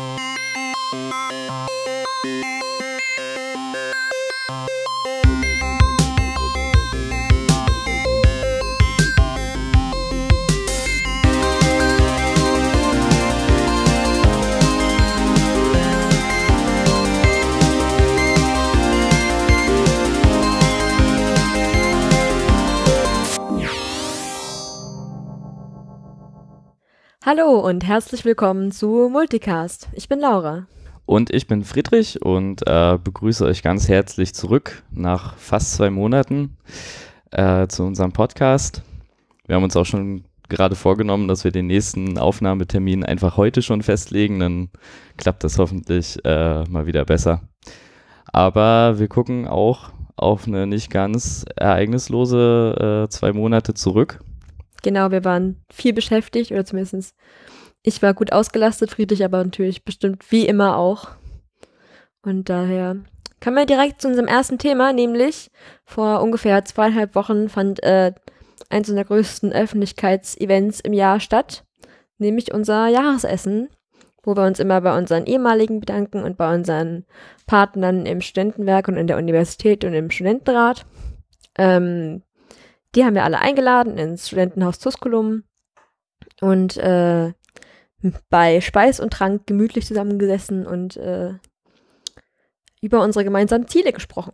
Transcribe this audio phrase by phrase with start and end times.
[0.00, 0.30] Thank
[2.44, 2.59] you.
[27.32, 29.88] Hallo und herzlich willkommen zu Multicast.
[29.92, 30.66] Ich bin Laura.
[31.06, 36.56] Und ich bin Friedrich und äh, begrüße euch ganz herzlich zurück nach fast zwei Monaten
[37.30, 38.82] äh, zu unserem Podcast.
[39.46, 43.82] Wir haben uns auch schon gerade vorgenommen, dass wir den nächsten Aufnahmetermin einfach heute schon
[43.82, 44.40] festlegen.
[44.40, 44.68] Dann
[45.16, 47.42] klappt das hoffentlich äh, mal wieder besser.
[48.32, 54.18] Aber wir gucken auch auf eine nicht ganz ereignislose äh, zwei Monate zurück.
[54.82, 57.14] Genau, wir waren viel beschäftigt oder zumindest
[57.82, 61.08] ich war gut ausgelastet, Friedrich aber natürlich bestimmt wie immer auch.
[62.22, 62.96] Und daher
[63.42, 65.50] kommen wir direkt zu unserem ersten Thema, nämlich
[65.84, 68.12] vor ungefähr zweieinhalb Wochen fand äh,
[68.68, 71.64] eins unserer größten Öffentlichkeitsevents im Jahr statt,
[72.18, 73.68] nämlich unser Jahresessen,
[74.22, 77.06] wo wir uns immer bei unseren ehemaligen bedanken und bei unseren
[77.46, 80.84] Partnern im Studentenwerk und in der Universität und im Studentenrat.
[81.56, 82.22] Ähm,
[82.94, 85.44] die haben wir alle eingeladen ins Studentenhaus Tusculum
[86.40, 87.32] und äh,
[88.30, 91.34] bei Speis und Trank gemütlich zusammengesessen und äh,
[92.80, 94.32] über unsere gemeinsamen Ziele gesprochen.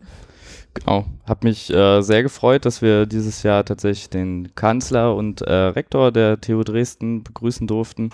[0.74, 5.52] Genau, habe mich äh, sehr gefreut, dass wir dieses Jahr tatsächlich den Kanzler und äh,
[5.52, 8.10] Rektor der TU Dresden begrüßen durften.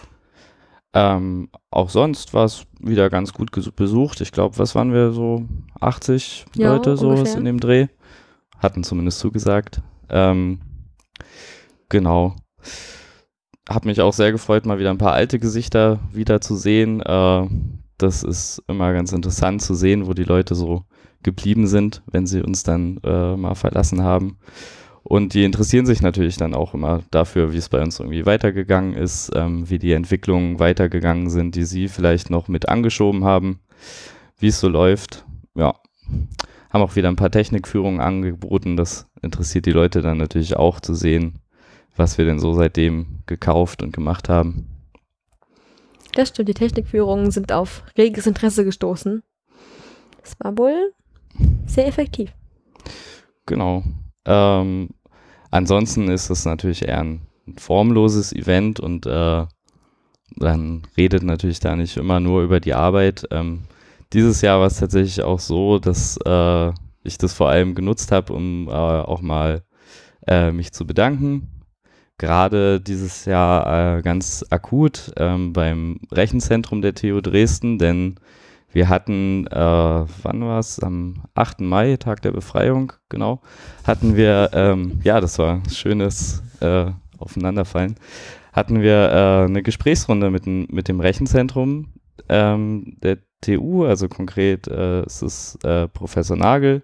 [0.94, 4.20] Ähm, auch sonst war es wieder ganz gut besucht.
[4.20, 5.44] Ich glaube, was waren wir so
[5.80, 7.88] 80 ja, Leute sowas in dem Dreh?
[8.58, 9.82] Hatten zumindest zugesagt.
[10.08, 10.60] Ähm,
[11.88, 12.36] genau.
[13.68, 17.00] Hab mich auch sehr gefreut, mal wieder ein paar alte Gesichter wieder zu sehen.
[17.00, 17.46] Äh,
[17.98, 20.84] das ist immer ganz interessant zu sehen, wo die Leute so
[21.22, 24.38] geblieben sind, wenn sie uns dann äh, mal verlassen haben.
[25.04, 28.94] Und die interessieren sich natürlich dann auch immer dafür, wie es bei uns irgendwie weitergegangen
[28.94, 33.60] ist, ähm, wie die Entwicklungen weitergegangen sind, die sie vielleicht noch mit angeschoben haben,
[34.38, 35.24] wie es so läuft.
[35.54, 35.74] Ja,
[36.70, 38.76] haben auch wieder ein paar Technikführungen angeboten.
[38.76, 41.40] Das interessiert die Leute dann natürlich auch zu sehen,
[41.96, 44.68] was wir denn so seitdem gekauft und gemacht haben.
[46.14, 49.22] Das stimmt, die Technikführungen sind auf reges Interesse gestoßen.
[50.22, 50.92] Es war wohl
[51.66, 52.32] sehr effektiv.
[53.46, 53.82] Genau.
[54.24, 54.90] Ähm,
[55.50, 59.46] ansonsten ist es natürlich eher ein formloses Event und äh,
[60.36, 63.26] dann redet natürlich da nicht immer nur über die Arbeit.
[63.30, 63.62] Ähm,
[64.12, 66.72] dieses Jahr war es tatsächlich auch so, dass äh,
[67.04, 69.62] ich das vor allem genutzt habe, um äh, auch mal
[70.26, 71.48] äh, mich zu bedanken.
[72.18, 78.16] Gerade dieses Jahr äh, ganz akut ähm, beim Rechenzentrum der TU Dresden, denn
[78.70, 80.78] wir hatten, äh, wann war es?
[80.78, 81.60] Am 8.
[81.62, 83.40] Mai, Tag der Befreiung, genau,
[83.84, 86.86] hatten wir, ähm, ja, das war ein schönes äh,
[87.18, 87.96] Aufeinanderfallen,
[88.52, 91.92] hatten wir äh, eine Gesprächsrunde mit, mit dem Rechenzentrum
[92.28, 96.82] ähm, der TU, also konkret äh, ist es äh, Professor Nagel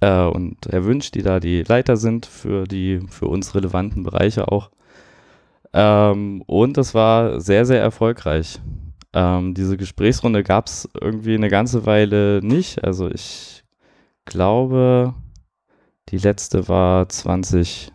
[0.00, 4.50] äh, und Herr Wünsch, die da die Leiter sind für die für uns relevanten Bereiche
[4.50, 4.70] auch.
[5.72, 8.60] Ähm, und das war sehr, sehr erfolgreich.
[9.12, 12.84] Ähm, diese Gesprächsrunde gab es irgendwie eine ganze Weile nicht.
[12.84, 13.64] Also ich
[14.24, 15.14] glaube,
[16.08, 17.92] die letzte war 20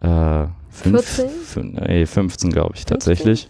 [0.00, 2.86] äh, 15, 15 glaube ich 15?
[2.86, 3.48] tatsächlich.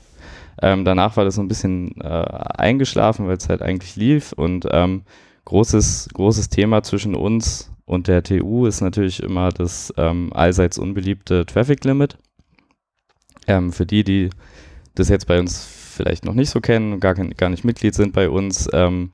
[0.62, 4.32] Ähm, danach war das so ein bisschen äh, eingeschlafen, weil es halt eigentlich lief.
[4.32, 5.02] Und ähm,
[5.46, 11.46] großes, großes Thema zwischen uns und der TU ist natürlich immer das ähm, allseits unbeliebte
[11.46, 12.18] Traffic Limit.
[13.46, 14.30] Ähm, für die, die
[14.94, 18.12] das jetzt bei uns vielleicht noch nicht so kennen und gar, gar nicht Mitglied sind
[18.12, 19.12] bei uns, ähm,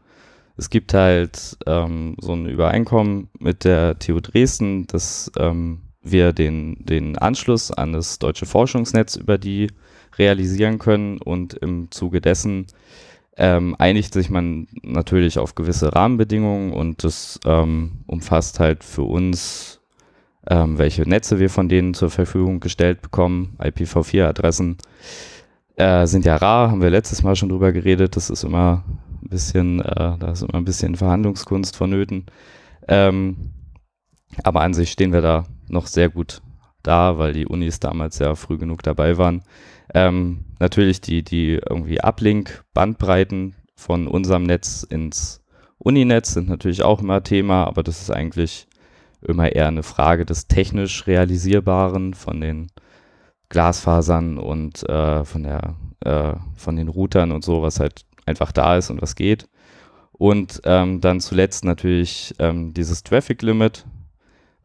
[0.57, 5.31] es gibt halt ähm, so ein Übereinkommen mit der TU Dresden, dass
[6.03, 9.69] wir den, den Anschluss an das deutsche Forschungsnetz über die
[10.19, 12.67] realisieren können und im Zuge dessen
[13.37, 19.81] ähm, einigt sich man natürlich auf gewisse Rahmenbedingungen und das ähm, umfasst halt für uns,
[20.49, 23.57] ähm, welche Netze wir von denen zur Verfügung gestellt bekommen.
[23.59, 24.77] IPv4-Adressen
[25.77, 28.17] äh, sind ja rar, haben wir letztes Mal schon drüber geredet.
[28.17, 28.85] Das ist immer
[29.23, 32.27] ein bisschen, äh, da ist immer ein bisschen Verhandlungskunst vonnöten.
[32.87, 33.53] Ähm,
[34.43, 36.43] aber an sich stehen wir da noch sehr gut
[36.83, 39.43] da, weil die Unis damals ja früh genug dabei waren.
[39.95, 45.41] Ähm, natürlich die, die irgendwie Uplink-Bandbreiten von unserem Netz ins
[45.79, 48.69] Uninetz sind natürlich auch immer Thema, aber das ist eigentlich
[49.21, 52.69] immer eher eine Frage des technisch Realisierbaren von den
[53.49, 55.75] Glasfasern und äh, von der
[56.05, 59.49] äh, von den Routern und so, was halt einfach da ist und was geht.
[60.13, 63.85] Und ähm, dann zuletzt natürlich ähm, dieses Traffic Limit,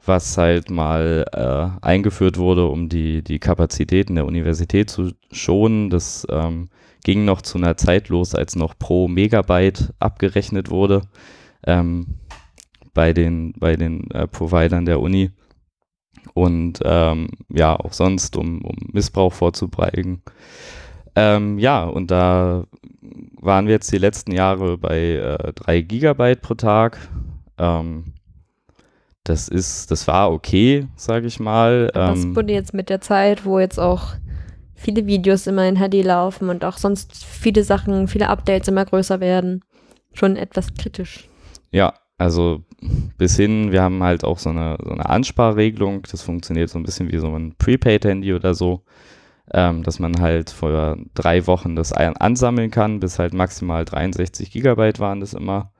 [0.05, 5.89] was halt mal äh, eingeführt wurde, um die, die Kapazitäten der Universität zu schonen.
[5.89, 6.69] Das ähm,
[7.03, 11.01] ging noch zu einer Zeit los, als noch pro Megabyte abgerechnet wurde
[11.65, 12.19] ähm,
[12.93, 15.31] bei den, bei den äh, Providern der Uni.
[16.33, 20.21] Und ähm, ja, auch sonst, um, um Missbrauch vorzubeugen.
[21.15, 22.65] Ähm, ja, und da
[23.39, 27.09] waren wir jetzt die letzten Jahre bei äh, 3 Gigabyte pro Tag.
[27.57, 28.13] Ähm,
[29.29, 31.89] das ist, das war okay, sage ich mal.
[31.93, 34.13] Das Ähm, wurde jetzt mit der Zeit, wo jetzt auch
[34.75, 39.19] viele Videos immer in HD laufen und auch sonst viele Sachen, viele Updates immer größer
[39.19, 39.63] werden,
[40.13, 41.27] schon etwas kritisch.
[41.71, 42.63] Ja, also
[43.17, 46.03] bis hin, wir haben halt auch so eine, so eine Ansparregelung.
[46.09, 48.83] Das funktioniert so ein bisschen wie so ein Prepaid-Handy oder so,
[49.51, 54.99] ähm, dass man halt vor drei Wochen das ansammeln kann, bis halt maximal 63 Gigabyte
[54.99, 55.71] waren das immer.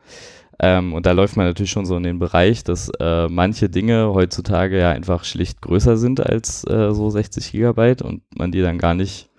[0.59, 4.11] Ähm, und da läuft man natürlich schon so in den Bereich, dass äh, manche Dinge
[4.13, 8.79] heutzutage ja einfach schlicht größer sind als äh, so 60 Gigabyte und man die dann
[8.79, 9.29] gar nicht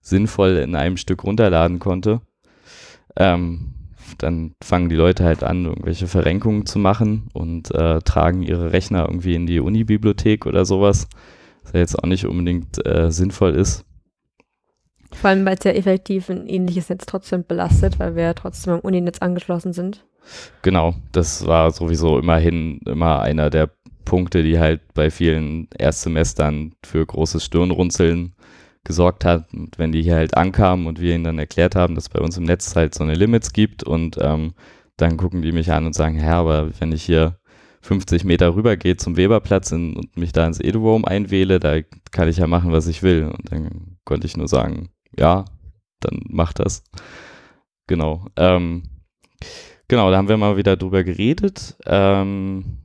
[0.00, 2.20] sinnvoll in einem Stück runterladen konnte.
[3.16, 3.74] Ähm,
[4.18, 9.06] dann fangen die Leute halt an, irgendwelche Verrenkungen zu machen und äh, tragen ihre Rechner
[9.06, 11.08] irgendwie in die Unibibliothek oder sowas,
[11.62, 13.84] was ja jetzt auch nicht unbedingt äh, sinnvoll ist.
[15.12, 18.74] Vor allem, weil es ja effektiv ein ähnliches Netz trotzdem belastet, weil wir ja trotzdem
[18.74, 20.04] am Uninetz angeschlossen sind.
[20.62, 23.70] Genau, das war sowieso immerhin immer einer der
[24.04, 28.34] Punkte, die halt bei vielen Erstsemestern für großes Stirnrunzeln
[28.84, 29.52] gesorgt hat.
[29.52, 32.36] Und wenn die hier halt ankamen und wir ihnen dann erklärt haben, dass bei uns
[32.36, 34.54] im Netz halt so eine Limits gibt und ähm,
[34.96, 37.38] dann gucken die mich an und sagen, ja, aber wenn ich hier
[37.82, 41.80] 50 Meter rüber gehe zum Weberplatz in, und mich da ins Edu-Roam einwähle, da
[42.10, 43.24] kann ich ja machen, was ich will.
[43.24, 45.44] Und dann konnte ich nur sagen, ja,
[46.00, 46.82] dann mach das.
[47.86, 48.26] Genau.
[48.36, 48.82] Ähm,
[49.90, 51.76] genau, da haben wir mal wieder drüber geredet.
[51.84, 52.78] Ähm,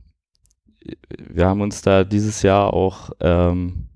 [1.06, 3.86] wir haben uns da dieses Jahr auch ähm,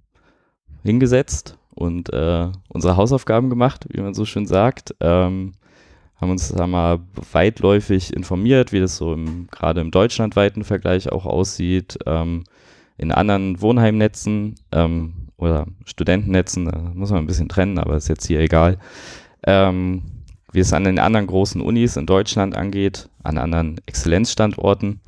[0.83, 4.95] hingesetzt und äh, unsere Hausaufgaben gemacht, wie man so schön sagt.
[5.01, 5.53] Ähm,
[6.17, 7.01] haben uns da mal
[7.33, 9.17] weitläufig informiert, wie das so
[9.51, 12.45] gerade im deutschlandweiten Vergleich auch aussieht, ähm,
[12.97, 18.27] in anderen Wohnheimnetzen ähm, oder Studentennetzen, da muss man ein bisschen trennen, aber ist jetzt
[18.27, 18.79] hier egal.
[19.45, 20.03] Ähm,
[20.53, 25.01] wie es an den anderen großen Unis in Deutschland angeht, an anderen Exzellenzstandorten.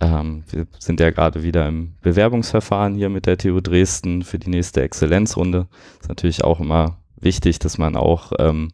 [0.00, 4.50] Ähm, wir sind ja gerade wieder im Bewerbungsverfahren hier mit der TU Dresden für die
[4.50, 5.68] nächste Exzellenzrunde.
[6.00, 8.72] Ist natürlich auch immer wichtig, dass man auch ähm,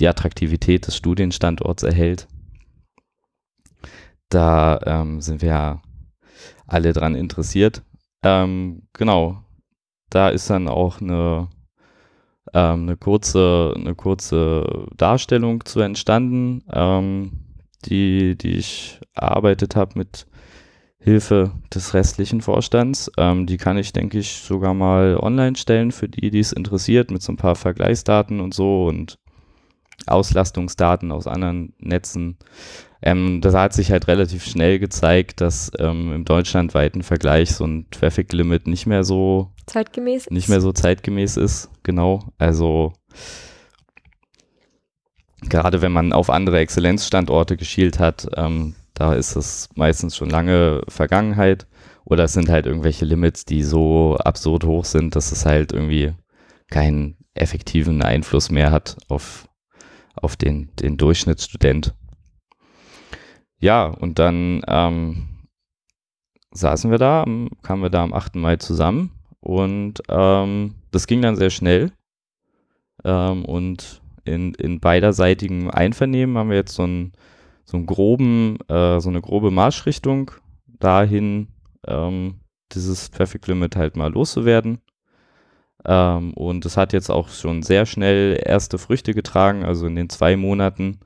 [0.00, 2.26] die Attraktivität des Studienstandorts erhält.
[4.28, 5.82] Da ähm, sind wir ja
[6.66, 7.82] alle dran interessiert.
[8.22, 9.42] Ähm, genau,
[10.10, 11.48] da ist dann auch eine,
[12.56, 17.32] ähm, eine, kurze, eine kurze Darstellung zu entstanden, ähm,
[17.84, 20.26] die, die ich erarbeitet habe mit
[20.98, 23.12] Hilfe des restlichen Vorstands.
[23.18, 27.10] Ähm, die kann ich, denke ich, sogar mal online stellen für die, die es interessiert,
[27.10, 29.18] mit so ein paar Vergleichsdaten und so und
[30.06, 32.38] Auslastungsdaten aus anderen Netzen.
[33.02, 37.86] Ähm, das hat sich halt relativ schnell gezeigt, dass ähm, im deutschlandweiten Vergleich so ein
[37.90, 40.30] Traffic Limit nicht mehr so Zeitgemäß?
[40.30, 41.70] nicht mehr so zeitgemäß ist.
[41.82, 42.20] Genau.
[42.38, 42.92] Also
[45.42, 50.82] gerade wenn man auf andere Exzellenzstandorte geschielt hat, ähm, da ist es meistens schon lange
[50.88, 51.66] Vergangenheit.
[52.04, 56.14] Oder es sind halt irgendwelche Limits, die so absurd hoch sind, dass es halt irgendwie
[56.70, 59.48] keinen effektiven Einfluss mehr hat auf,
[60.14, 61.94] auf den, den Durchschnittsstudent.
[63.58, 65.48] Ja, und dann ähm,
[66.52, 68.36] saßen wir da, am- kamen wir da am 8.
[68.36, 69.10] Mai zusammen
[69.46, 71.92] und ähm, das ging dann sehr schnell.
[73.04, 77.12] Ähm, und in, in beiderseitigem Einvernehmen haben wir jetzt so einen,
[77.64, 80.32] so einen groben, äh, so eine grobe Marschrichtung
[80.80, 81.46] dahin,
[81.86, 82.40] ähm,
[82.72, 84.78] dieses Traffic Limit halt mal loszuwerden.
[85.84, 89.64] Ähm, und es hat jetzt auch schon sehr schnell erste Früchte getragen.
[89.64, 90.98] Also in den zwei Monaten,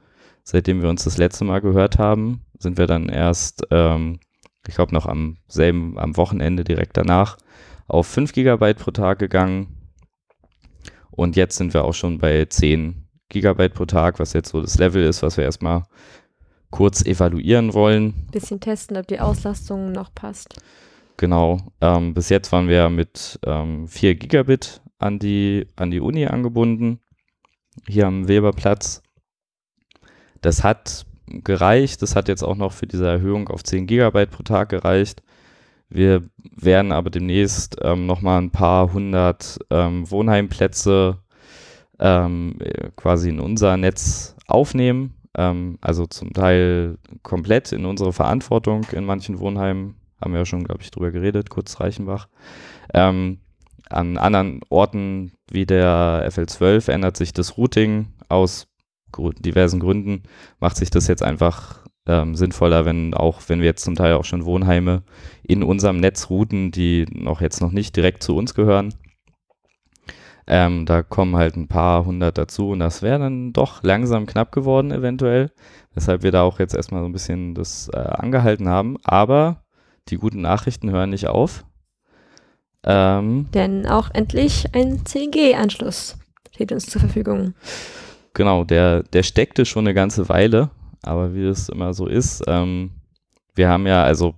[0.45, 4.19] seitdem wir uns das letzte Mal gehört haben, sind wir dann erst, ähm,
[4.67, 7.37] ich glaube noch am selben, am Wochenende direkt danach,
[7.91, 9.77] auf 5 Gigabyte pro Tag gegangen.
[11.11, 14.79] Und jetzt sind wir auch schon bei 10 Gigabyte pro Tag, was jetzt so das
[14.79, 15.85] Level ist, was wir erstmal
[16.71, 18.29] kurz evaluieren wollen.
[18.31, 20.55] Bisschen testen, ob die Auslastung noch passt.
[21.17, 21.59] Genau.
[21.81, 27.01] Ähm, bis jetzt waren wir mit ähm, 4 Gigabit an die, an die Uni angebunden,
[27.87, 29.03] hier am Weberplatz.
[30.41, 32.03] Das hat gereicht.
[32.03, 35.23] Das hat jetzt auch noch für diese Erhöhung auf 10 Gigabyte pro Tag gereicht.
[35.91, 36.23] Wir
[36.57, 41.19] werden aber demnächst ähm, nochmal ein paar hundert ähm, Wohnheimplätze
[41.99, 42.57] ähm,
[42.97, 45.15] quasi in unser Netz aufnehmen.
[45.37, 49.97] Ähm, also zum Teil komplett in unsere Verantwortung in manchen Wohnheimen.
[50.21, 52.29] Haben wir ja schon, glaube ich, drüber geredet, kurz Reichenbach.
[52.95, 53.39] Ähm,
[53.89, 58.69] an anderen Orten wie der FL12 ändert sich das Routing aus
[59.19, 60.23] diversen Gründen.
[60.61, 64.25] Macht sich das jetzt einfach ähm, sinnvoller, wenn auch, wenn wir jetzt zum Teil auch
[64.25, 65.03] schon Wohnheime
[65.43, 68.95] in unserem Netz routen, die noch jetzt noch nicht direkt zu uns gehören.
[70.47, 74.51] Ähm, da kommen halt ein paar hundert dazu und das wäre dann doch langsam knapp
[74.51, 75.53] geworden eventuell,
[75.95, 78.97] weshalb wir da auch jetzt erstmal so ein bisschen das äh, angehalten haben.
[79.05, 79.63] Aber
[80.09, 81.65] die guten Nachrichten hören nicht auf.
[82.83, 86.17] Ähm, Denn auch endlich ein 10G-Anschluss
[86.53, 87.55] steht uns zur Verfügung.
[88.35, 90.71] Genau, der, der steckte schon eine ganze Weile,
[91.03, 92.91] aber wie es immer so ist, ähm,
[93.55, 94.35] wir haben ja, also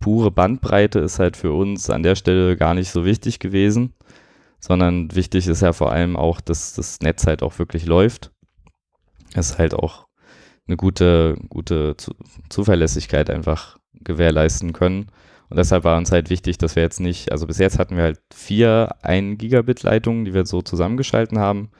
[0.00, 3.94] pure Bandbreite ist halt für uns an der Stelle gar nicht so wichtig gewesen,
[4.60, 8.32] sondern wichtig ist ja vor allem auch, dass das Netz halt auch wirklich läuft.
[9.34, 10.06] Es halt auch
[10.66, 11.96] eine gute, gute
[12.48, 15.10] Zuverlässigkeit einfach gewährleisten können.
[15.48, 18.04] Und deshalb war uns halt wichtig, dass wir jetzt nicht, also bis jetzt hatten wir
[18.04, 21.70] halt vier 1 Gigabit Leitungen, die wir so zusammengeschalten haben,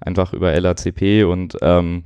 [0.00, 2.04] einfach über LACP und ähm,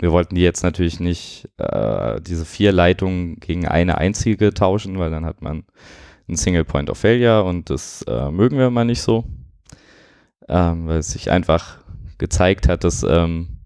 [0.00, 5.10] wir wollten die jetzt natürlich nicht äh, diese vier Leitungen gegen eine einzige tauschen, weil
[5.10, 5.64] dann hat man
[6.28, 9.24] ein Single Point of Failure und das äh, mögen wir mal nicht so,
[10.48, 11.78] ähm, weil es sich einfach
[12.18, 13.60] gezeigt hat, dass ähm,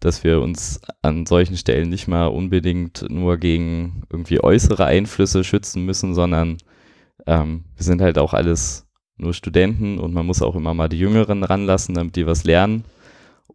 [0.00, 5.84] dass wir uns an solchen Stellen nicht mal unbedingt nur gegen irgendwie äußere Einflüsse schützen
[5.84, 6.58] müssen, sondern
[7.26, 10.98] ähm, wir sind halt auch alles nur Studenten und man muss auch immer mal die
[10.98, 12.84] Jüngeren ranlassen, damit die was lernen.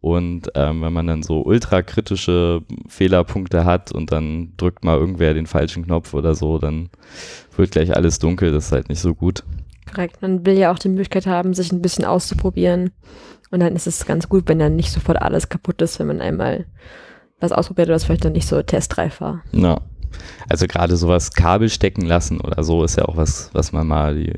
[0.02, 5.46] Und ähm, wenn man dann so ultrakritische Fehlerpunkte hat und dann drückt mal irgendwer den
[5.46, 6.90] falschen Knopf oder so, dann
[7.56, 8.50] wird gleich alles dunkel.
[8.50, 9.44] Das ist halt nicht so gut.
[9.88, 10.20] Korrekt.
[10.20, 12.90] Man will ja auch die Möglichkeit haben, sich ein bisschen auszuprobieren.
[13.52, 16.20] Und dann ist es ganz gut, wenn dann nicht sofort alles kaputt ist, wenn man
[16.20, 16.66] einmal
[17.38, 19.44] was ausprobiert, was vielleicht dann nicht so testreif war.
[19.52, 19.82] Ja.
[20.48, 24.16] Also gerade sowas Kabel stecken lassen oder so ist ja auch was, was man mal
[24.16, 24.32] die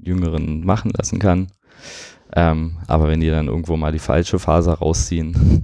[0.00, 1.46] Jüngeren machen lassen kann.
[2.34, 5.62] Ähm, aber wenn die dann irgendwo mal die falsche Faser rausziehen,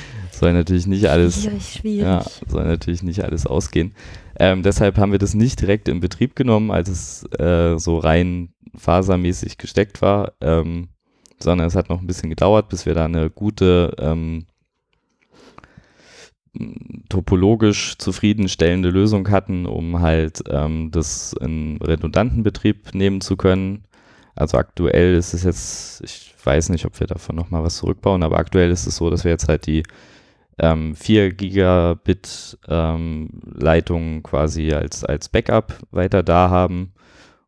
[0.32, 2.02] soll natürlich nicht alles, schwierig, schwierig.
[2.02, 3.94] Ja, soll natürlich nicht alles ausgehen.
[4.38, 8.54] Ähm, deshalb haben wir das nicht direkt in Betrieb genommen, als es äh, so rein
[8.76, 10.32] fasermäßig gesteckt war.
[10.40, 10.88] Ähm,
[11.42, 14.46] sondern es hat noch ein bisschen gedauert, bis wir da eine gute ähm,
[17.08, 23.84] topologisch zufriedenstellende Lösung hatten, um halt ähm, das in redundanten Betrieb nehmen zu können.
[24.34, 28.38] Also aktuell ist es jetzt, ich weiß nicht, ob wir davon nochmal was zurückbauen, aber
[28.38, 29.82] aktuell ist es so, dass wir jetzt halt die
[30.58, 36.92] ähm, 4 Gigabit ähm, Leitung quasi als, als Backup weiter da haben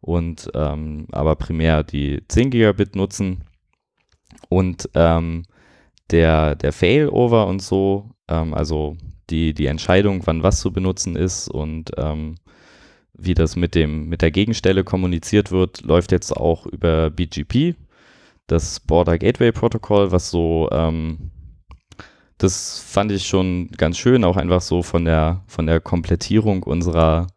[0.00, 3.44] und ähm, aber primär die 10 Gigabit nutzen.
[4.48, 5.44] Und ähm,
[6.10, 8.96] der, der Failover und so, ähm, also
[9.30, 12.36] die, die Entscheidung, wann was zu benutzen ist und ähm,
[13.14, 17.76] wie das mit, dem, mit der Gegenstelle kommuniziert wird, läuft jetzt auch über BGP,
[18.46, 21.30] das Border Gateway Protocol, was so, ähm,
[22.38, 27.28] das fand ich schon ganz schön, auch einfach so von der, von der Komplettierung unserer,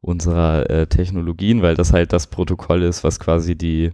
[0.00, 3.92] unserer äh, Technologien, weil das halt das Protokoll ist, was quasi die,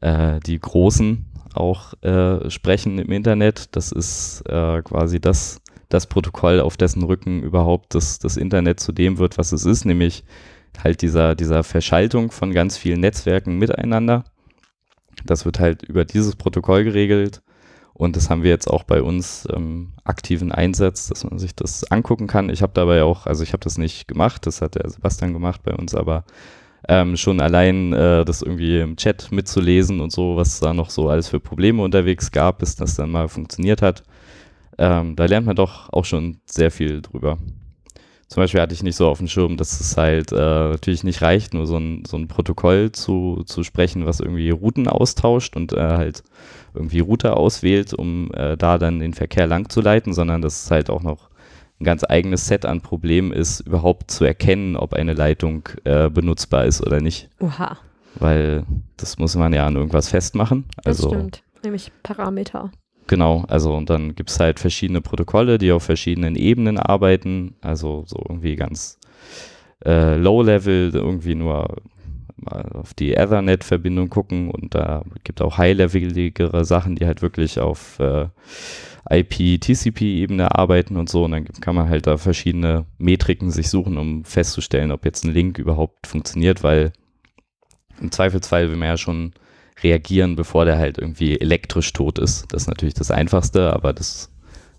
[0.00, 3.76] äh, die großen auch äh, sprechen im Internet.
[3.76, 5.61] Das ist äh, quasi das,
[5.92, 9.84] das Protokoll, auf dessen Rücken überhaupt das, das Internet zu dem wird, was es ist,
[9.84, 10.24] nämlich
[10.82, 14.24] halt dieser, dieser Verschaltung von ganz vielen Netzwerken miteinander.
[15.24, 17.42] Das wird halt über dieses Protokoll geregelt.
[17.94, 21.84] Und das haben wir jetzt auch bei uns ähm, aktiven Einsatz, dass man sich das
[21.90, 22.48] angucken kann.
[22.48, 25.62] Ich habe dabei auch, also ich habe das nicht gemacht, das hat der Sebastian gemacht
[25.62, 26.24] bei uns, aber
[26.88, 31.10] ähm, schon allein äh, das irgendwie im Chat mitzulesen und so, was da noch so
[31.10, 34.02] alles für Probleme unterwegs gab, bis das dann mal funktioniert hat.
[34.82, 37.38] Ähm, da lernt man doch auch schon sehr viel drüber.
[38.26, 41.22] Zum Beispiel hatte ich nicht so auf dem Schirm, dass es halt äh, natürlich nicht
[41.22, 45.72] reicht, nur so ein, so ein Protokoll zu, zu sprechen, was irgendwie Routen austauscht und
[45.72, 46.24] äh, halt
[46.74, 50.70] irgendwie Router auswählt, um äh, da dann den Verkehr lang zu leiten, sondern dass es
[50.72, 51.30] halt auch noch
[51.78, 56.64] ein ganz eigenes Set an Problemen ist, überhaupt zu erkennen, ob eine Leitung äh, benutzbar
[56.64, 57.28] ist oder nicht.
[57.38, 57.78] Oha.
[58.16, 58.64] Weil
[58.96, 60.64] das muss man ja an irgendwas festmachen.
[60.84, 62.72] Also, das stimmt, nämlich Parameter.
[63.06, 68.04] Genau, also und dann gibt es halt verschiedene Protokolle, die auf verschiedenen Ebenen arbeiten, also
[68.06, 68.98] so irgendwie ganz
[69.84, 71.76] äh, low-level, irgendwie nur
[72.44, 78.26] auf die Ethernet-Verbindung gucken und da gibt auch high-leveligere Sachen, die halt wirklich auf äh,
[79.10, 81.24] IP-TCP-Ebene arbeiten und so.
[81.24, 85.32] Und dann kann man halt da verschiedene Metriken sich suchen, um festzustellen, ob jetzt ein
[85.32, 86.92] Link überhaupt funktioniert, weil
[88.00, 89.32] im Zweifelsfall will man ja schon
[89.82, 92.52] reagieren, bevor der halt irgendwie elektrisch tot ist.
[92.52, 94.30] Das ist natürlich das Einfachste, aber das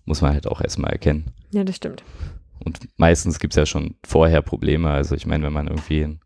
[0.05, 1.31] muss man halt auch erstmal erkennen.
[1.51, 2.03] Ja, das stimmt.
[2.63, 4.89] Und meistens gibt es ja schon vorher Probleme.
[4.89, 6.19] Also ich meine, wenn man irgendwie ein,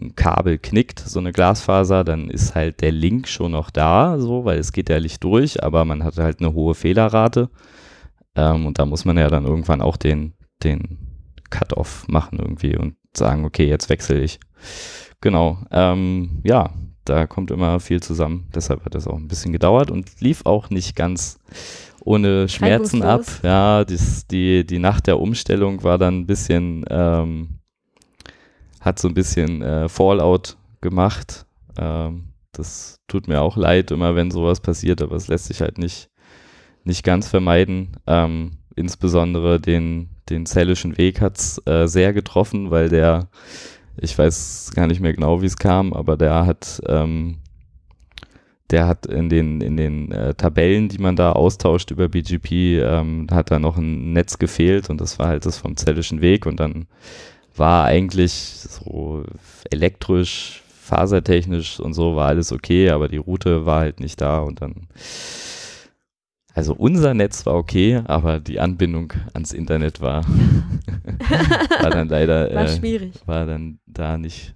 [0.00, 4.44] ein, Kabel knickt, so eine Glasfaser, dann ist halt der Link schon noch da, so,
[4.44, 7.50] weil es geht ja Licht durch, aber man hat halt eine hohe Fehlerrate.
[8.34, 10.34] Ähm, und da muss man ja dann irgendwann auch den,
[10.64, 10.98] den
[11.50, 14.40] Cut-off machen irgendwie und sagen, okay, jetzt wechsle ich.
[15.20, 15.58] Genau.
[15.70, 16.70] Ähm, ja,
[17.04, 18.48] da kommt immer viel zusammen.
[18.54, 21.38] Deshalb hat das auch ein bisschen gedauert und lief auch nicht ganz
[22.04, 23.24] ohne Schmerzen ab.
[23.42, 27.58] Ja, dies, die, die Nacht der Umstellung war dann ein bisschen, ähm,
[28.80, 31.46] hat so ein bisschen äh, Fallout gemacht.
[31.78, 35.78] Ähm, das tut mir auch leid, immer wenn sowas passiert, aber es lässt sich halt
[35.78, 36.10] nicht,
[36.84, 37.96] nicht ganz vermeiden.
[38.06, 43.28] Ähm, insbesondere den, den zellischen Weg hat es äh, sehr getroffen, weil der,
[43.96, 47.38] ich weiß gar nicht mehr genau, wie es kam, aber der hat ähm,
[48.72, 53.26] der hat in den, in den äh, Tabellen, die man da austauscht über BGP, ähm,
[53.30, 56.58] hat da noch ein Netz gefehlt und das war halt das vom Zellischen Weg und
[56.58, 56.86] dann
[57.54, 59.24] war eigentlich so
[59.70, 64.62] elektrisch, fasertechnisch und so war alles okay, aber die Route war halt nicht da und
[64.62, 64.88] dann
[66.54, 72.66] also unser Netz war okay, aber die Anbindung ans Internet war, war dann leider war,
[72.66, 74.54] äh, war dann da nicht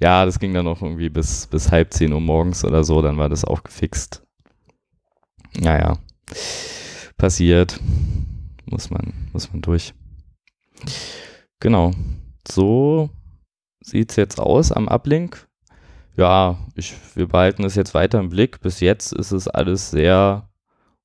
[0.00, 3.18] ja, das ging dann noch irgendwie bis, bis halb zehn Uhr morgens oder so, dann
[3.18, 4.22] war das auch gefixt.
[5.58, 5.98] Naja,
[7.16, 7.80] passiert.
[8.66, 9.94] Muss man, muss man durch.
[11.58, 11.92] Genau.
[12.46, 13.10] So
[13.80, 15.48] sieht es jetzt aus am Uplink.
[16.16, 18.60] Ja, ich, wir behalten es jetzt weiter im Blick.
[18.60, 20.47] Bis jetzt ist es alles sehr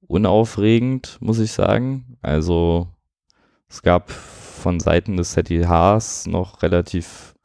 [0.08, 2.18] unaufregend, muss ich sagen.
[2.22, 2.88] Also
[3.70, 7.36] es gab von Seiten des ZDHs noch relativ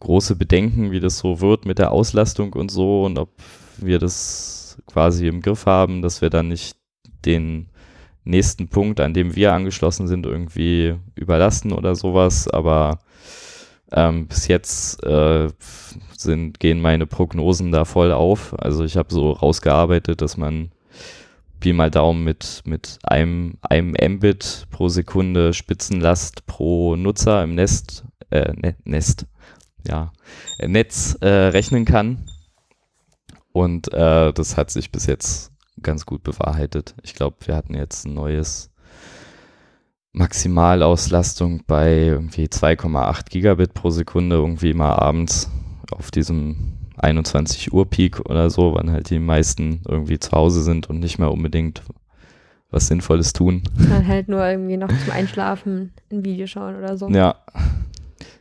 [0.00, 3.30] große Bedenken, wie das so wird mit der Auslastung und so und ob
[3.78, 6.76] wir das quasi im Griff haben, dass wir dann nicht
[7.24, 7.68] den
[8.24, 12.48] nächsten Punkt, an dem wir angeschlossen sind, irgendwie überlasten oder sowas.
[12.48, 13.00] Aber
[13.92, 15.48] ähm, bis jetzt äh,
[16.16, 18.58] sind, gehen meine Prognosen da voll auf.
[18.58, 20.70] Also ich habe so rausgearbeitet, dass man
[21.60, 28.04] Pi mal Daumen mit, mit einem, einem Mbit pro Sekunde Spitzenlast pro Nutzer im Nest,
[28.30, 29.26] äh, ne, Nest,
[29.86, 30.12] ja,
[30.58, 32.26] Netz äh, rechnen kann.
[33.52, 36.94] Und äh, das hat sich bis jetzt ganz gut bewahrheitet.
[37.02, 38.70] Ich glaube, wir hatten jetzt ein neues
[40.12, 45.50] Maximalauslastung bei irgendwie 2,8 Gigabit pro Sekunde, irgendwie mal abends
[45.92, 50.88] auf diesem 21 Uhr Peak oder so, wann halt die meisten irgendwie zu Hause sind
[50.88, 51.82] und nicht mehr unbedingt
[52.70, 53.62] was Sinnvolles tun.
[53.76, 57.08] Dann halt nur irgendwie noch zum Einschlafen ein Video schauen oder so.
[57.08, 57.36] Ja,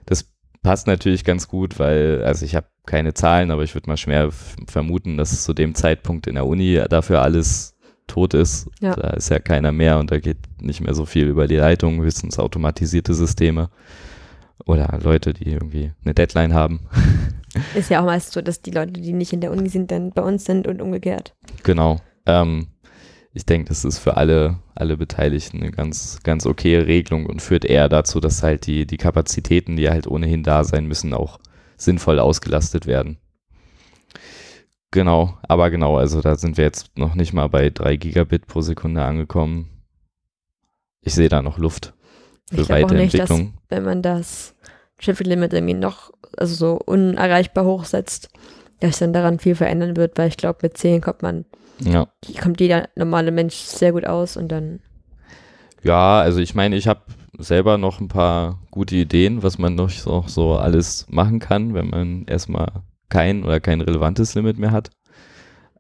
[0.05, 0.25] das
[0.61, 4.29] passt natürlich ganz gut, weil, also ich habe keine Zahlen, aber ich würde mal schwer
[4.67, 7.75] vermuten, dass zu dem Zeitpunkt in der Uni dafür alles
[8.07, 8.69] tot ist.
[8.81, 8.95] Ja.
[8.95, 12.01] Da ist ja keiner mehr und da geht nicht mehr so viel über die Leitung,
[12.01, 13.69] höchstens automatisierte Systeme
[14.65, 16.81] oder Leute, die irgendwie eine Deadline haben.
[17.75, 20.11] Ist ja auch meist so, dass die Leute, die nicht in der Uni sind, dann
[20.11, 21.35] bei uns sind und umgekehrt.
[21.63, 21.99] Genau.
[22.25, 22.67] Ähm,
[23.33, 27.65] ich denke, das ist für alle, alle Beteiligten eine ganz, ganz okaye Regelung und führt
[27.65, 31.39] eher dazu, dass halt die, die Kapazitäten, die halt ohnehin da sein müssen, auch
[31.77, 33.17] sinnvoll ausgelastet werden.
[34.91, 38.61] Genau, aber genau, also da sind wir jetzt noch nicht mal bei 3 Gigabit pro
[38.61, 39.69] Sekunde angekommen.
[41.01, 41.93] Ich sehe da noch Luft
[42.49, 43.39] für ich Weiterentwicklung.
[43.39, 44.55] Nicht, dass, wenn man das
[45.01, 48.29] Traffic Limit irgendwie noch, also so unerreichbar hochsetzt,
[48.79, 51.45] dass dann daran viel verändern wird, weil ich glaube, mit 10 kommt man
[51.81, 52.07] ja.
[52.41, 54.79] kommt jeder normale Mensch sehr gut aus und dann.
[55.83, 57.01] Ja, also ich meine, ich habe
[57.37, 61.89] selber noch ein paar gute Ideen, was man noch so, so alles machen kann, wenn
[61.89, 64.89] man erstmal kein oder kein relevantes Limit mehr hat.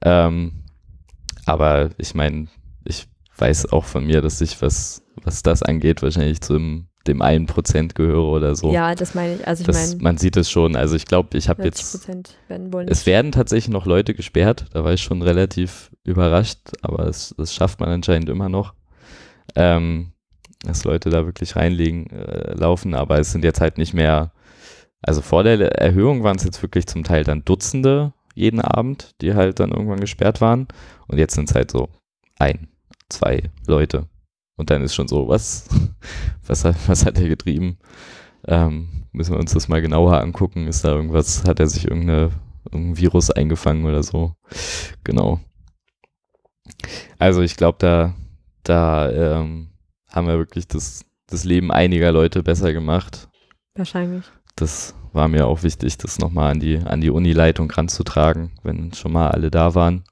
[0.01, 0.63] Ähm,
[1.45, 2.47] aber ich meine,
[2.85, 7.47] ich weiß auch von mir, dass ich was, was das angeht, wahrscheinlich zum dem einen
[7.47, 8.71] Prozent gehöre oder so.
[8.71, 9.47] Ja, das meine ich.
[9.47, 10.75] Also ich meine, man sieht es schon.
[10.75, 12.07] Also ich glaube, ich habe jetzt.
[12.47, 12.89] Werden nicht.
[12.89, 14.65] Es werden tatsächlich noch Leute gesperrt.
[14.71, 18.73] Da war ich schon relativ überrascht, aber es, das schafft man anscheinend immer noch,
[19.55, 20.13] ähm,
[20.63, 22.93] dass Leute da wirklich reinlegen, äh, laufen.
[22.93, 24.31] Aber es sind jetzt halt nicht mehr.
[25.01, 29.33] Also vor der Erhöhung waren es jetzt wirklich zum Teil dann Dutzende jeden Abend, die
[29.33, 30.67] halt dann irgendwann gesperrt waren.
[31.07, 31.89] Und jetzt sind es halt so
[32.37, 32.67] ein,
[33.09, 34.07] zwei Leute
[34.59, 35.69] und dann ist schon so, was,
[36.45, 37.77] was, hat, was hat er getrieben?
[38.45, 40.67] Ähm, müssen wir uns das mal genauer angucken.
[40.67, 42.31] Ist da irgendwas, hat er sich irgendeine,
[42.65, 44.33] irgendein Virus eingefangen oder so?
[45.05, 45.39] Genau.
[47.17, 48.15] Also ich glaube, da,
[48.63, 49.69] da ähm,
[50.09, 53.29] haben wir wirklich das, das Leben einiger Leute besser gemacht.
[53.75, 54.25] Wahrscheinlich.
[54.57, 59.13] Das war mir auch wichtig, das nochmal an die, an die Unileitung ranzutragen, wenn schon
[59.13, 60.03] mal alle da waren.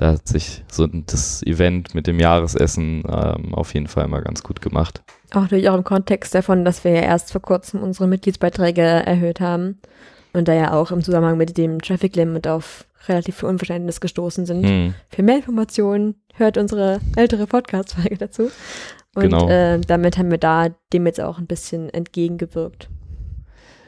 [0.00, 4.42] Da hat sich so das Event mit dem Jahresessen ähm, auf jeden Fall mal ganz
[4.42, 5.02] gut gemacht.
[5.32, 9.40] Auch natürlich auch im Kontext davon, dass wir ja erst vor kurzem unsere Mitgliedsbeiträge erhöht
[9.40, 9.78] haben
[10.32, 14.46] und da ja auch im Zusammenhang mit dem Traffic Limit auf relativ viel Unverständnis gestoßen
[14.46, 14.66] sind.
[14.66, 14.94] Hm.
[15.10, 18.50] Für mehr Informationen hört unsere ältere Podcast-Folge dazu.
[19.14, 19.50] Und Genau.
[19.50, 22.88] äh, damit haben wir da dem jetzt auch ein bisschen entgegengewirkt.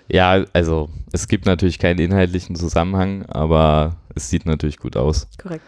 [0.08, 5.26] Ja, also es gibt natürlich keinen inhaltlichen Zusammenhang, aber es sieht natürlich gut aus.
[5.40, 5.64] Korrekt.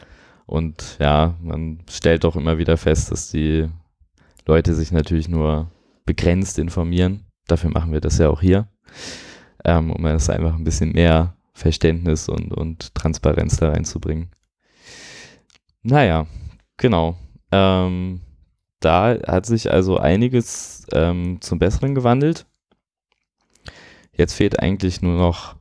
[0.46, 3.68] Und ja, man stellt auch immer wieder fest, dass die
[4.46, 5.70] Leute sich natürlich nur
[6.04, 7.26] begrenzt informieren.
[7.46, 8.68] Dafür machen wir das ja auch hier,
[9.64, 14.30] ähm, um es einfach ein bisschen mehr Verständnis und, und Transparenz da reinzubringen.
[15.82, 16.26] Naja,
[16.76, 17.16] genau.
[17.52, 18.20] Ähm,
[18.80, 22.46] da hat sich also einiges ähm, zum Besseren gewandelt.
[24.12, 25.56] Jetzt fehlt eigentlich nur noch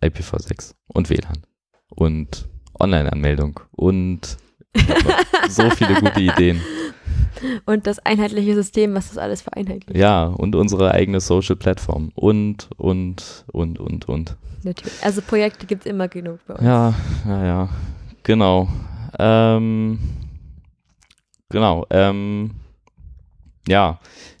[0.00, 1.42] IPv6 und WLAN
[1.88, 4.36] und Online-Anmeldung und
[5.48, 6.60] so viele gute Ideen.
[7.66, 9.98] Und das einheitliche System, was das alles vereinheitlicht.
[9.98, 14.36] Ja, und unsere eigene Social Plattform und, und, und, und, und.
[14.62, 15.04] Natürlich.
[15.04, 16.64] Also Projekte gibt es immer genug bei uns.
[16.64, 16.94] Ja,
[17.26, 17.68] ja, ja,
[18.22, 18.68] genau.
[19.18, 19.98] Ähm,
[21.50, 22.52] genau, ähm,
[23.68, 23.98] ja,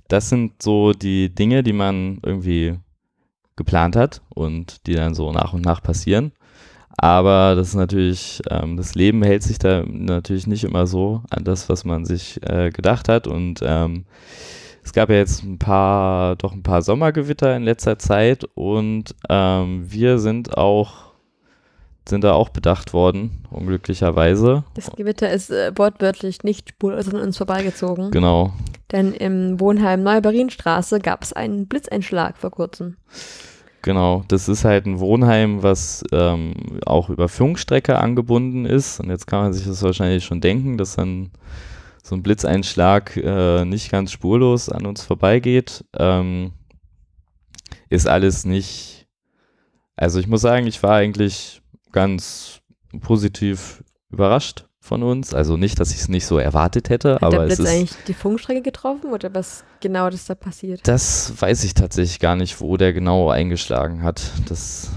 [0.08, 2.78] das sind so die Dinge, die man irgendwie
[3.56, 6.32] geplant hat und die dann so nach und nach passieren.
[6.96, 11.44] Aber das ist natürlich, ähm, das Leben hält sich da natürlich nicht immer so an
[11.44, 13.26] das, was man sich äh, gedacht hat.
[13.26, 14.04] Und ähm,
[14.84, 19.84] es gab ja jetzt ein paar, doch ein paar Sommergewitter in letzter Zeit und ähm,
[19.90, 21.12] wir sind auch,
[22.06, 24.62] sind da auch bedacht worden, unglücklicherweise.
[24.74, 28.10] Das Gewitter ist äh, wortwörtlich nicht spurlos an uns vorbeigezogen.
[28.10, 28.52] Genau.
[28.92, 32.96] Denn im Wohnheim Neuberienstraße gab es einen Blitzeinschlag vor kurzem.
[33.84, 36.54] Genau, das ist halt ein Wohnheim, was ähm,
[36.86, 38.98] auch über Funkstrecke angebunden ist.
[38.98, 41.32] Und jetzt kann man sich das wahrscheinlich schon denken, dass dann
[42.02, 45.84] so ein Blitzeinschlag äh, nicht ganz spurlos an uns vorbeigeht.
[45.98, 46.52] Ähm,
[47.90, 49.06] ist alles nicht.
[49.96, 51.60] Also ich muss sagen, ich war eigentlich
[51.92, 52.62] ganz
[53.02, 55.32] positiv überrascht von uns.
[55.34, 57.74] Also nicht, dass ich es nicht so erwartet hätte, Hat aber der es Blitz ist.
[57.74, 60.86] eigentlich die Funkstrecke getroffen oder was genau das da passiert?
[60.86, 64.30] Das weiß ich tatsächlich gar nicht, wo der genau eingeschlagen hat.
[64.48, 64.90] Das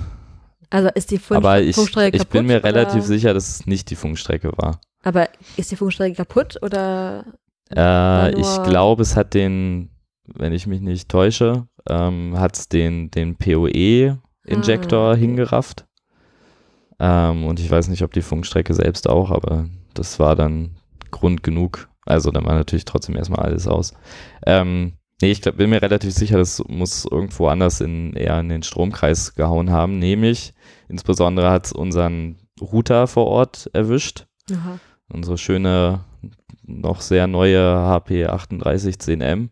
[0.70, 2.32] Also ist die Funk Aber ich, Funkstrecke ich kaputt?
[2.34, 3.04] bin mir relativ oder?
[3.08, 4.82] sicher, dass es nicht die Funkstrecke war.
[5.04, 7.24] Aber ist die Funkstrecke kaputt oder?
[7.74, 9.90] Äh, ich glaube, es hat den,
[10.26, 15.20] wenn ich mich nicht täusche, ähm, hat es den, den PoE-Injektor Ah, okay.
[15.20, 15.86] hingerafft.
[17.00, 20.78] Ähm, und ich weiß nicht, ob die Funkstrecke selbst auch, aber das war dann
[21.12, 21.90] Grund genug.
[22.06, 23.94] Also dann war natürlich trotzdem erstmal alles aus.
[24.46, 28.50] Ähm, nee, ich glaub, bin mir relativ sicher, das muss irgendwo anders in, eher in
[28.50, 30.00] den Stromkreis gehauen haben.
[30.00, 30.54] Nämlich,
[30.88, 34.26] insbesondere hat es unseren Router vor Ort erwischt.
[34.52, 34.80] Aha.
[35.10, 36.06] Unsere schöne,
[36.64, 39.50] noch sehr neue HP 3810M.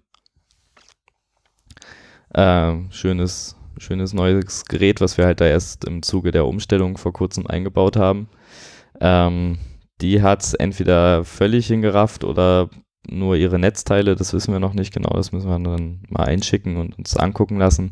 [2.34, 7.14] Ähm, schönes, schönes neues Gerät, was wir halt da erst im Zuge der Umstellung vor
[7.14, 8.30] kurzem eingebaut haben.
[9.00, 9.58] Ähm,
[10.02, 12.70] die hat es entweder völlig hingerafft oder
[13.08, 16.78] nur ihre Netzteile, das wissen wir noch nicht genau, das müssen wir dann mal einschicken
[16.78, 17.92] und uns angucken lassen.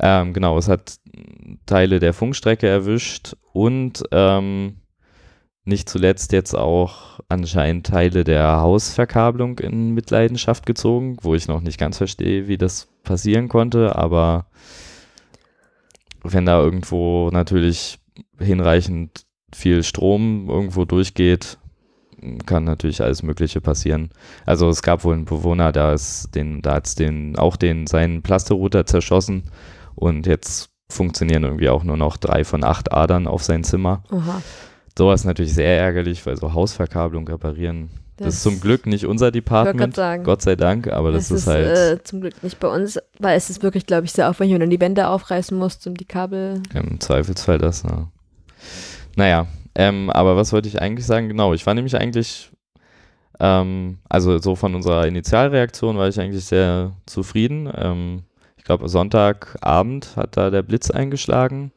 [0.00, 0.96] Ähm, genau, es hat
[1.66, 4.76] Teile der Funkstrecke erwischt und ähm,
[5.64, 11.78] nicht zuletzt jetzt auch anscheinend Teile der Hausverkabelung in Mitleidenschaft gezogen, wo ich noch nicht
[11.78, 14.46] ganz verstehe, wie das passieren konnte, aber
[16.22, 17.98] wenn da irgendwo natürlich
[18.38, 21.58] hinreichend viel Strom irgendwo durchgeht,
[22.46, 24.10] kann natürlich alles Mögliche passieren.
[24.44, 28.22] Also es gab wohl einen Bewohner, da ist den, da hat's den, auch den, seinen
[28.22, 29.44] Plasterrouter zerschossen
[29.94, 34.02] und jetzt funktionieren irgendwie auch nur noch drei von acht Adern auf sein Zimmer.
[34.10, 34.42] Oha.
[34.98, 37.90] Sowas natürlich sehr ärgerlich, weil so Hausverkabelung reparieren,
[38.24, 40.24] das, ist zum Glück nicht unser Department, sagen.
[40.24, 43.50] Gott sei Dank, aber das, ist, halt äh, zum Glück nicht bei uns, weil es
[43.50, 46.62] ist wirklich, glaube ich, sehr aufwendig, wenn du die Wände aufreißen musst und die Kabel.
[46.74, 47.82] im Zweifelsfall das.
[47.82, 48.08] Ja.
[49.16, 51.28] Naja, ähm, aber was wollte ich eigentlich sagen?
[51.28, 52.50] Genau, ich war nämlich eigentlich,
[53.38, 57.72] ähm, also so von unserer Initialreaktion war ich eigentlich sehr zufrieden.
[57.74, 58.24] Ähm,
[58.56, 61.72] ich glaube, Sonntagabend hat da der Blitz eingeschlagen.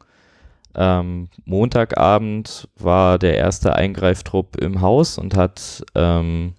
[0.76, 6.56] Ähm, Montagabend war der erste Eingreiftrupp im Haus und hat, ähm,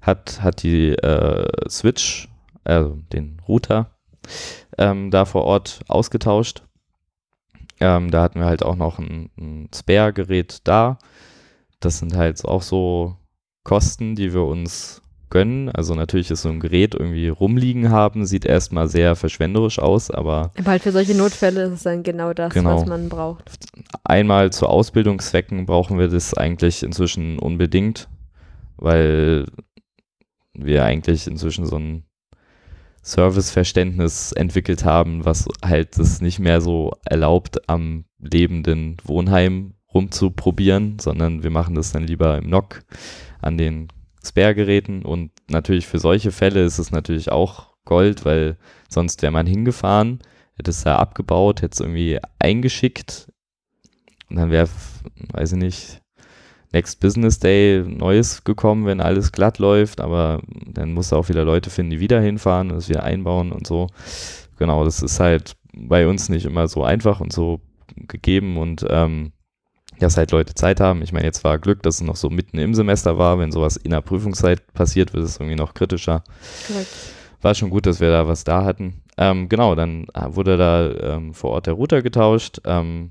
[0.00, 2.28] hat, hat die äh, Switch,
[2.64, 3.90] also den Router,
[4.76, 6.62] ähm, da vor Ort ausgetauscht.
[7.80, 10.98] Ähm, da hatten wir halt auch noch ein, ein Spare-Gerät da.
[11.80, 13.16] Das sind halt auch so
[13.62, 15.68] Kosten, die wir uns gönnen.
[15.70, 20.52] Also natürlich ist so ein Gerät irgendwie rumliegen haben, sieht erstmal sehr verschwenderisch aus, aber.
[20.58, 22.76] Aber halt für solche Notfälle ist es dann genau das, genau.
[22.76, 23.50] was man braucht.
[24.04, 28.08] Einmal zu Ausbildungszwecken brauchen wir das eigentlich inzwischen unbedingt,
[28.76, 29.46] weil
[30.54, 32.04] wir eigentlich inzwischen so ein
[33.02, 41.42] Serviceverständnis entwickelt haben, was halt es nicht mehr so erlaubt, am lebenden Wohnheim rumzuprobieren, sondern
[41.42, 42.82] wir machen das dann lieber im NOC
[43.40, 43.88] an den
[44.28, 48.56] Spare-Geräten und natürlich für solche Fälle ist es natürlich auch Gold, weil
[48.88, 50.20] sonst wäre man hingefahren,
[50.54, 53.28] hätte es da abgebaut, hätte es irgendwie eingeschickt
[54.28, 54.68] und dann wäre,
[55.32, 56.02] weiß ich nicht,
[56.72, 61.44] Next Business Day Neues gekommen, wenn alles glatt läuft, aber dann musst du auch wieder
[61.44, 63.86] Leute finden, die wieder hinfahren und es wieder einbauen und so.
[64.58, 67.60] Genau, das ist halt bei uns nicht immer so einfach und so
[68.06, 69.32] gegeben und ähm,
[69.98, 71.02] dass halt Leute Zeit haben.
[71.02, 73.38] Ich meine, jetzt war Glück, dass es noch so mitten im Semester war.
[73.38, 76.22] Wenn sowas in der Prüfungszeit passiert, wird es irgendwie noch kritischer.
[76.66, 76.88] Korrekt.
[77.40, 79.02] War schon gut, dass wir da was da hatten.
[79.16, 82.60] Ähm, genau, dann wurde da ähm, vor Ort der Router getauscht.
[82.64, 83.10] Ähm,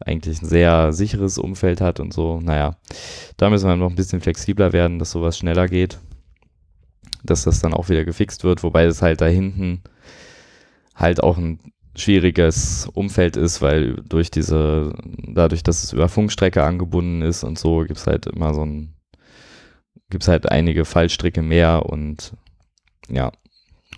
[0.00, 2.40] eigentlich ein sehr sicheres Umfeld hat und so.
[2.40, 2.76] Naja,
[3.36, 5.98] da müssen wir noch ein bisschen flexibler werden, dass sowas schneller geht,
[7.22, 9.82] dass das dann auch wieder gefixt wird, wobei es halt da hinten
[10.94, 11.58] halt auch ein
[11.96, 14.92] schwieriges Umfeld ist, weil durch diese,
[15.28, 18.94] dadurch, dass es über Funkstrecke angebunden ist und so, gibt es halt immer so ein,
[20.10, 22.34] gibt es halt einige Fallstricke mehr und
[23.08, 23.32] ja,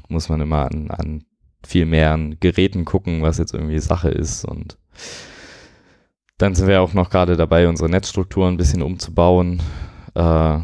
[0.09, 1.25] muss man immer an, an
[1.67, 4.79] viel mehr an Geräten gucken, was jetzt irgendwie Sache ist und
[6.39, 9.63] dann sind wir auch noch gerade dabei, unsere Netzstruktur ein bisschen umzubauen.
[10.15, 10.59] Äh,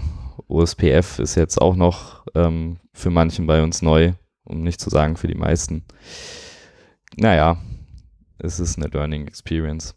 [0.49, 4.13] OSPF ist jetzt auch noch ähm, für manchen bei uns neu,
[4.45, 5.85] um nicht zu sagen für die meisten
[7.17, 7.59] naja,
[8.39, 9.95] es ist eine Learning Experience.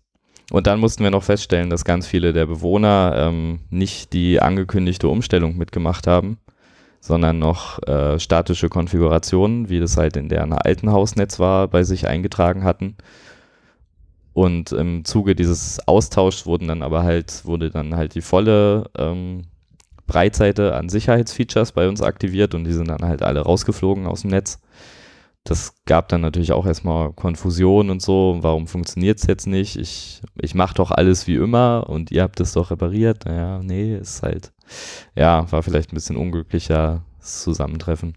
[0.52, 5.08] Und dann mussten wir noch feststellen, dass ganz viele der Bewohner ähm, nicht die angekündigte
[5.08, 6.38] Umstellung mitgemacht haben,
[7.00, 12.08] sondern noch äh, statische Konfigurationen, wie das halt in deren alten Hausnetz war, bei sich
[12.08, 12.96] eingetragen hatten.
[14.34, 19.44] Und im Zuge dieses Austauschs wurden dann aber halt, wurde dann halt die volle ähm,
[20.08, 24.32] Breitseite an Sicherheitsfeatures bei uns aktiviert und die sind dann halt alle rausgeflogen aus dem
[24.32, 24.60] Netz
[25.46, 28.40] das gab dann natürlich auch erstmal Konfusion und so.
[28.42, 29.78] Warum funktioniert es jetzt nicht?
[29.78, 33.26] Ich, ich mache doch alles wie immer und ihr habt es doch repariert.
[33.26, 34.52] Naja, nee, ist halt,
[35.16, 38.16] ja, war vielleicht ein bisschen unglücklicher Zusammentreffen.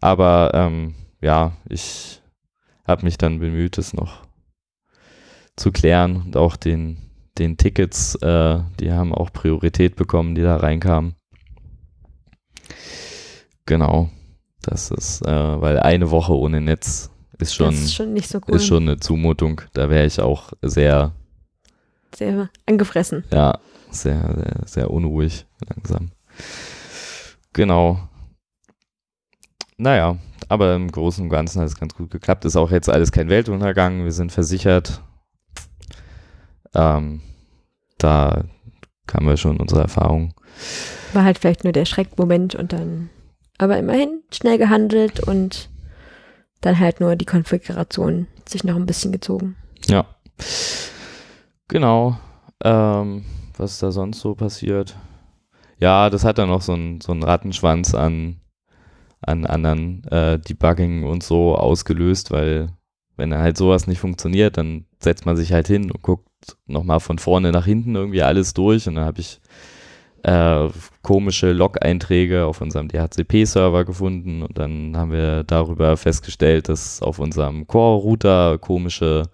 [0.00, 2.20] Aber ähm, ja, ich
[2.84, 4.24] habe mich dann bemüht, es noch
[5.54, 6.98] zu klären und auch den,
[7.38, 11.14] den Tickets, äh, die haben auch Priorität bekommen, die da reinkamen.
[13.64, 14.10] Genau.
[14.66, 18.56] Das ist, äh, weil eine Woche ohne Netz ist schon, ist schon nicht so cool.
[18.56, 19.60] Ist schon eine Zumutung.
[19.74, 21.12] Da wäre ich auch sehr,
[22.14, 23.24] sehr angefressen.
[23.30, 23.58] Ja,
[23.90, 26.10] sehr, sehr, sehr unruhig langsam.
[27.52, 28.00] Genau.
[29.76, 30.16] Naja,
[30.48, 32.44] aber im Großen und Ganzen hat es ganz gut geklappt.
[32.44, 34.02] Ist auch jetzt alles kein Weltuntergang.
[34.02, 35.00] Wir sind versichert.
[36.74, 37.20] Ähm,
[37.98, 38.44] da
[39.12, 40.34] haben wir schon unsere Erfahrung.
[41.12, 43.10] War halt vielleicht nur der Schreckmoment und dann
[43.58, 45.70] aber immerhin schnell gehandelt und
[46.60, 49.56] dann halt nur die Konfiguration sich noch ein bisschen gezogen.
[49.88, 50.06] Ja.
[51.68, 52.18] Genau.
[52.62, 53.24] Ähm,
[53.56, 54.96] was ist da sonst so passiert?
[55.78, 58.40] Ja, das hat dann noch so einen so Rattenschwanz an,
[59.20, 62.70] an anderen äh, Debugging und so ausgelöst, weil
[63.16, 66.28] wenn halt sowas nicht funktioniert, dann setzt man sich halt hin und guckt
[66.66, 69.40] nochmal von vorne nach hinten irgendwie alles durch und dann habe ich
[70.22, 70.68] äh,
[71.02, 77.66] komische Log-Einträge auf unserem DHCP-Server gefunden und dann haben wir darüber festgestellt, dass auf unserem
[77.66, 79.24] Core-Router komische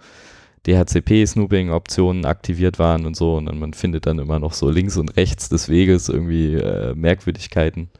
[0.66, 5.16] DHCP-Snooping-Optionen aktiviert waren und so und dann man findet dann immer noch so links und
[5.16, 7.90] rechts des Weges irgendwie äh, Merkwürdigkeiten.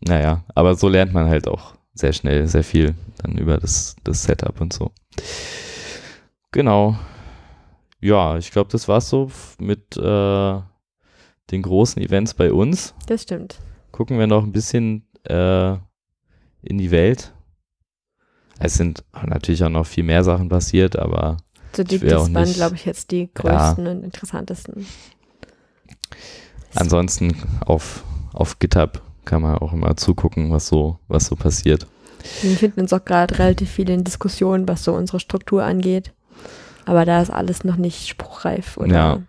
[0.00, 4.24] Naja, aber so lernt man halt auch sehr schnell sehr viel dann über das, das
[4.24, 4.90] Setup und so.
[6.52, 6.96] Genau.
[8.00, 10.60] Ja, ich glaube, das war's so mit äh,
[11.50, 12.94] den großen Events bei uns.
[13.06, 13.58] Das stimmt.
[13.92, 15.72] Gucken wir noch ein bisschen äh,
[16.62, 17.32] in die Welt.
[18.58, 21.38] Es sind natürlich auch noch viel mehr Sachen passiert, aber
[21.74, 23.92] so die, das waren, glaube ich, jetzt die größten ja.
[23.92, 24.86] und interessantesten.
[26.74, 31.86] Ansonsten auf, auf GitHub kann man auch immer zugucken, was so, was so passiert.
[32.42, 36.12] Wir finden uns auch gerade relativ viel in Diskussionen, was so unsere Struktur angeht.
[36.86, 39.22] Aber da ist alles noch nicht spruchreif oder ja.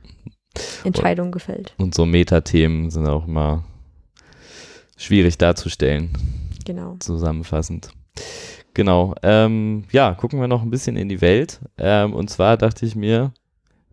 [0.84, 1.74] Entscheidung gefällt.
[1.78, 3.64] Und so Metathemen sind auch immer
[4.98, 6.10] schwierig darzustellen.
[6.66, 6.98] Genau.
[7.00, 7.92] Zusammenfassend.
[8.74, 9.16] Genau.
[9.24, 11.60] Ähm, ja, gucken wir noch ein bisschen in die Welt.
[11.78, 13.32] Ähm, und zwar dachte ich mir,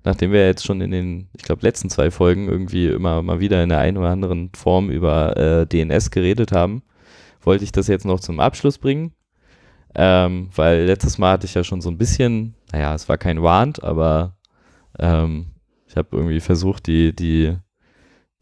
[0.05, 3.62] nachdem wir jetzt schon in den, ich glaube, letzten zwei Folgen irgendwie immer mal wieder
[3.62, 6.83] in der einen oder anderen Form über äh, DNS geredet haben,
[7.42, 9.12] wollte ich das jetzt noch zum Abschluss bringen.
[9.94, 13.42] Ähm, weil letztes Mal hatte ich ja schon so ein bisschen, naja, es war kein
[13.42, 14.37] Warnt, aber
[14.98, 15.51] ähm,
[15.92, 17.55] ich habe irgendwie versucht, die, die,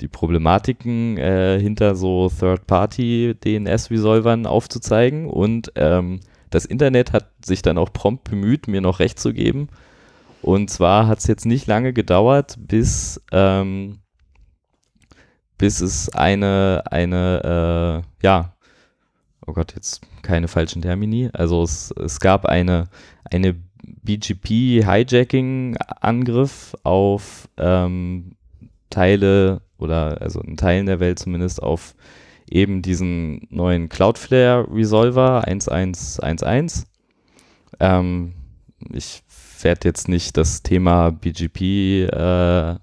[0.00, 5.26] die Problematiken äh, hinter so Third-Party-DNS-Resolvern aufzuzeigen.
[5.26, 9.66] Und ähm, das Internet hat sich dann auch prompt bemüht, mir noch recht zu geben.
[10.42, 13.98] Und zwar hat es jetzt nicht lange gedauert, bis, ähm,
[15.58, 18.54] bis es eine, eine, äh, ja,
[19.44, 21.30] oh Gott, jetzt keine falschen Termini.
[21.32, 22.84] Also es, es gab eine,
[23.24, 28.32] eine BGP-Hijacking-Angriff auf ähm,
[28.90, 31.94] Teile oder also in Teilen der Welt zumindest auf
[32.50, 36.84] eben diesen neuen Cloudflare Resolver 1111.
[37.78, 38.32] Ähm,
[38.92, 39.22] ich
[39.62, 42.74] werde jetzt nicht das Thema BGP äh,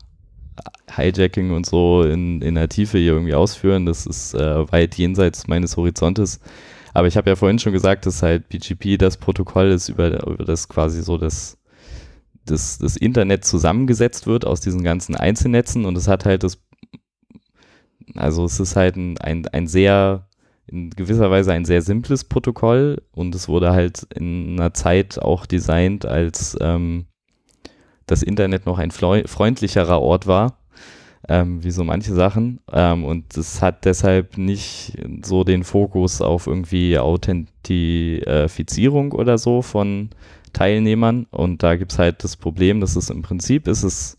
[0.89, 3.85] Hijacking und so in, in der Tiefe hier irgendwie ausführen.
[3.85, 6.39] Das ist äh, weit jenseits meines Horizontes.
[6.97, 10.43] Aber ich habe ja vorhin schon gesagt, dass halt BGP das Protokoll ist, über, über
[10.45, 11.59] das quasi so das,
[12.43, 15.85] das, das Internet zusammengesetzt wird aus diesen ganzen Einzelnetzen.
[15.85, 16.57] Und es hat halt das,
[18.15, 20.27] also es ist halt ein, ein, ein sehr,
[20.65, 23.03] in gewisser Weise ein sehr simples Protokoll.
[23.11, 27.05] Und es wurde halt in einer Zeit auch designt, als ähm,
[28.07, 30.57] das Internet noch ein freundlicherer Ort war
[31.27, 32.59] ähm, wie so manche Sachen.
[32.71, 40.09] Ähm, und es hat deshalb nicht so den Fokus auf irgendwie Authentifizierung oder so von
[40.53, 41.27] Teilnehmern.
[41.31, 44.17] Und da gibt es halt das Problem, dass es im Prinzip ist es,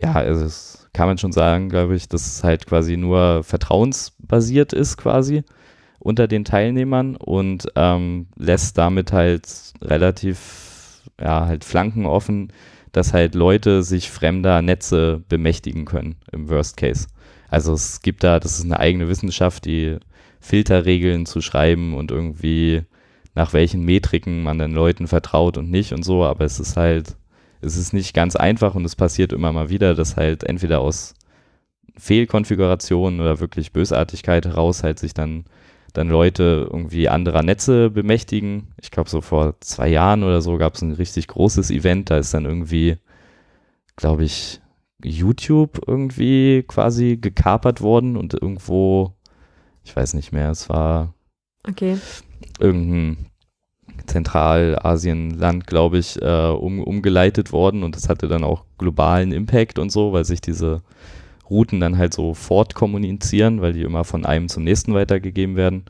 [0.00, 4.72] ja, also es kann man schon sagen, glaube ich, dass es halt quasi nur vertrauensbasiert
[4.72, 5.42] ist quasi
[5.98, 9.46] unter den Teilnehmern und ähm, lässt damit halt
[9.82, 12.52] relativ, ja, halt Flanken offen,
[12.92, 17.06] dass halt Leute sich fremder Netze bemächtigen können im Worst Case.
[17.48, 19.98] Also es gibt da, das ist eine eigene Wissenschaft, die
[20.40, 22.82] Filterregeln zu schreiben und irgendwie
[23.34, 27.16] nach welchen Metriken man den Leuten vertraut und nicht und so, aber es ist halt,
[27.60, 31.14] es ist nicht ganz einfach und es passiert immer mal wieder, dass halt entweder aus
[31.96, 35.44] Fehlkonfigurationen oder wirklich Bösartigkeit heraus halt sich dann
[35.92, 38.68] dann Leute irgendwie anderer Netze bemächtigen.
[38.80, 42.10] Ich glaube, so vor zwei Jahren oder so gab es ein richtig großes Event.
[42.10, 42.96] Da ist dann irgendwie,
[43.96, 44.60] glaube ich,
[45.02, 49.14] YouTube irgendwie quasi gekapert worden und irgendwo,
[49.84, 51.14] ich weiß nicht mehr, es war
[51.66, 51.96] okay.
[52.58, 53.26] irgendein
[54.06, 59.90] Zentralasien-Land, glaube ich, äh, um, umgeleitet worden und das hatte dann auch globalen Impact und
[59.90, 60.82] so, weil sich diese
[61.50, 65.84] Routen dann halt so fortkommunizieren, weil die immer von einem zum nächsten weitergegeben werden.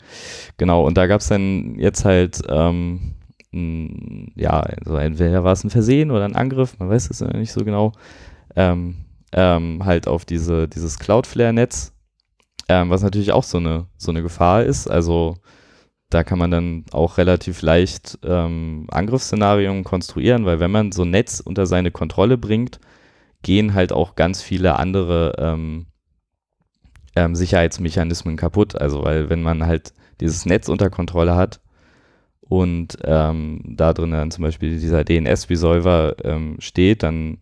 [0.57, 3.15] Genau, und da gab es dann jetzt halt, ähm,
[3.53, 7.53] n, ja, also entweder war es ein Versehen oder ein Angriff, man weiß es nicht
[7.53, 7.93] so genau,
[8.57, 8.97] ähm,
[9.33, 11.93] ähm, halt auf diese, dieses Cloudflare-Netz,
[12.69, 14.89] ähm, was natürlich auch so eine, so eine Gefahr ist.
[14.89, 15.37] Also
[16.11, 21.11] da kann man dann auch relativ leicht ähm, Angriffsszenarien konstruieren, weil wenn man so ein
[21.11, 22.81] Netz unter seine Kontrolle bringt,
[23.43, 25.87] gehen halt auch ganz viele andere ähm,
[27.17, 28.81] ähm, Sicherheitsmechanismen kaputt.
[28.81, 31.61] Also weil wenn man halt dieses Netz unter Kontrolle hat
[32.41, 37.39] und ähm, da drin dann zum Beispiel dieser DNS-Resolver ähm, steht, dann,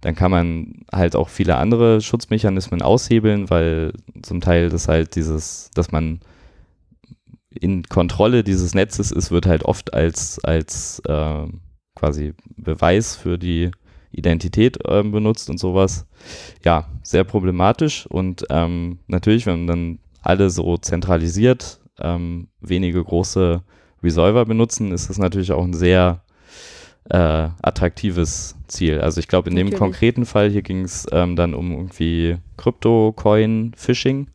[0.00, 3.92] dann kann man halt auch viele andere Schutzmechanismen aushebeln, weil
[4.22, 6.20] zum Teil das halt dieses, dass man
[7.50, 11.46] in Kontrolle dieses Netzes ist, wird halt oft als, als äh,
[11.96, 13.70] quasi Beweis für die
[14.12, 16.06] Identität äh, benutzt und sowas.
[16.64, 23.62] Ja, sehr problematisch und ähm, natürlich, wenn man dann alle so zentralisiert ähm, wenige große
[24.02, 26.22] Resolver benutzen, ist das natürlich auch ein sehr
[27.08, 29.00] äh, attraktives Ziel.
[29.00, 29.74] Also ich glaube, in Natürlich.
[29.74, 34.28] dem konkreten Fall hier ging es ähm, dann um irgendwie Crypto-Coin-Phishing,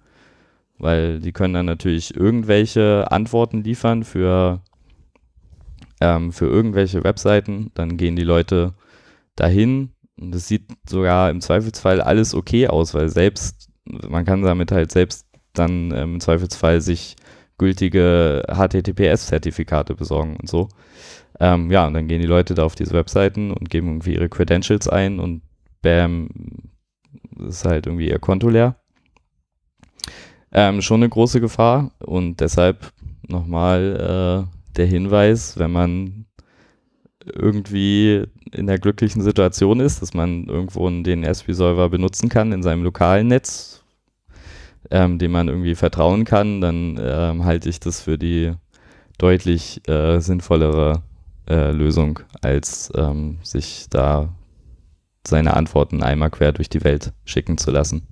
[0.77, 4.61] weil die können dann natürlich irgendwelche Antworten liefern für,
[6.01, 7.71] ähm, für irgendwelche Webseiten.
[7.75, 8.73] Dann gehen die Leute
[9.35, 14.91] dahin es sieht sogar im Zweifelsfall alles okay aus, weil selbst, man kann damit halt
[14.91, 17.15] selbst dann ähm, im Zweifelsfall sich
[17.57, 20.69] gültige HTTPS-Zertifikate besorgen und so.
[21.39, 24.29] Ähm, ja, und dann gehen die Leute da auf diese Webseiten und geben irgendwie ihre
[24.29, 25.41] Credentials ein und
[25.81, 26.29] bam,
[27.47, 28.75] ist halt irgendwie ihr Konto leer.
[30.51, 32.93] Ähm, schon eine große Gefahr und deshalb
[33.27, 36.24] nochmal äh, der Hinweis, wenn man
[37.33, 42.83] irgendwie in der glücklichen Situation ist, dass man irgendwo einen DNS-Resolver benutzen kann in seinem
[42.83, 43.83] lokalen Netz,
[44.91, 48.53] ähm, dem man irgendwie vertrauen kann, dann ähm, halte ich das für die
[49.17, 51.01] deutlich äh, sinnvollere
[51.49, 54.29] äh, Lösung, als ähm, sich da
[55.27, 58.07] seine Antworten einmal quer durch die Welt schicken zu lassen.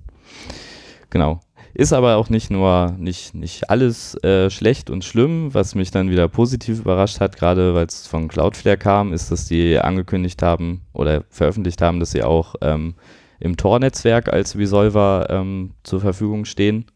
[1.10, 1.40] Genau.
[1.76, 5.52] Ist aber auch nicht nur, nicht, nicht alles äh, schlecht und schlimm.
[5.54, 9.46] Was mich dann wieder positiv überrascht hat, gerade weil es von Cloudflare kam, ist, dass
[9.46, 12.94] die angekündigt haben oder veröffentlicht haben, dass sie auch ähm,
[13.40, 16.86] im Tor-Netzwerk als Resolver ähm, zur Verfügung stehen.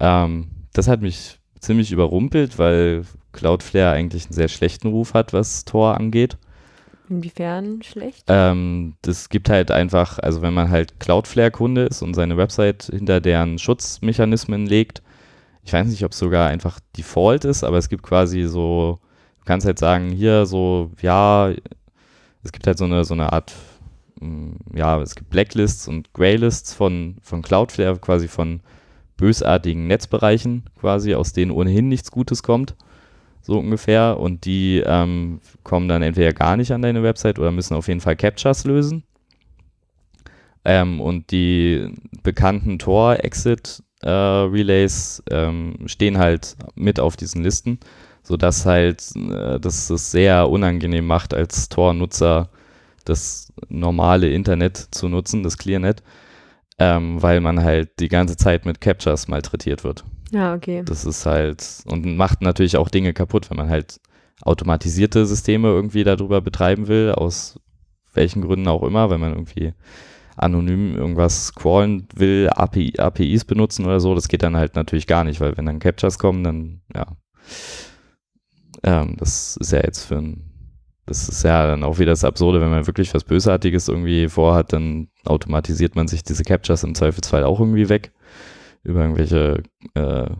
[0.00, 5.66] Ähm, das hat mich ziemlich überrumpelt, weil Cloudflare eigentlich einen sehr schlechten Ruf hat, was
[5.66, 6.38] Tor angeht.
[7.08, 8.24] Inwiefern schlecht?
[8.28, 13.20] Ähm, das gibt halt einfach, also wenn man halt Cloudflare-Kunde ist und seine Website hinter
[13.20, 15.02] deren Schutzmechanismen legt,
[15.62, 18.98] ich weiß nicht, ob es sogar einfach Default ist, aber es gibt quasi so,
[19.38, 21.52] du kannst halt sagen, hier so, ja,
[22.42, 23.54] es gibt halt so eine, so eine Art,
[24.20, 28.60] mm, ja, es gibt Blacklists und Graylists von, von Cloudflare, quasi von
[29.16, 32.76] bösartigen Netzbereichen quasi, aus denen ohnehin nichts Gutes kommt
[33.48, 34.20] so ungefähr.
[34.20, 38.00] Und die ähm, kommen dann entweder gar nicht an deine Website oder müssen auf jeden
[38.00, 39.02] Fall Captchas lösen.
[40.64, 41.92] Ähm, und die
[42.22, 47.80] bekannten Tor-Exit-Relays äh, ähm, stehen halt mit auf diesen Listen,
[48.22, 52.50] sodass halt äh, das es sehr unangenehm macht, als Tor-Nutzer
[53.06, 56.02] das normale Internet zu nutzen, das ClearNet,
[56.78, 60.04] ähm, weil man halt die ganze Zeit mit Captchas malträtiert wird.
[60.30, 60.82] Ja, okay.
[60.84, 64.00] Das ist halt, und macht natürlich auch Dinge kaputt, wenn man halt
[64.42, 67.58] automatisierte Systeme irgendwie darüber betreiben will, aus
[68.14, 69.74] welchen Gründen auch immer, wenn man irgendwie
[70.36, 75.24] anonym irgendwas crawlen will, API, APIs benutzen oder so, das geht dann halt natürlich gar
[75.24, 77.06] nicht, weil wenn dann Captures kommen, dann, ja,
[78.84, 80.44] ähm, das ist ja jetzt für ein,
[81.06, 84.72] das ist ja dann auch wieder das Absurde, wenn man wirklich was Bösartiges irgendwie vorhat,
[84.72, 88.12] dann automatisiert man sich diese Captures im Zweifelsfall auch irgendwie weg
[88.82, 89.62] über irgendwelche
[89.94, 90.30] äh,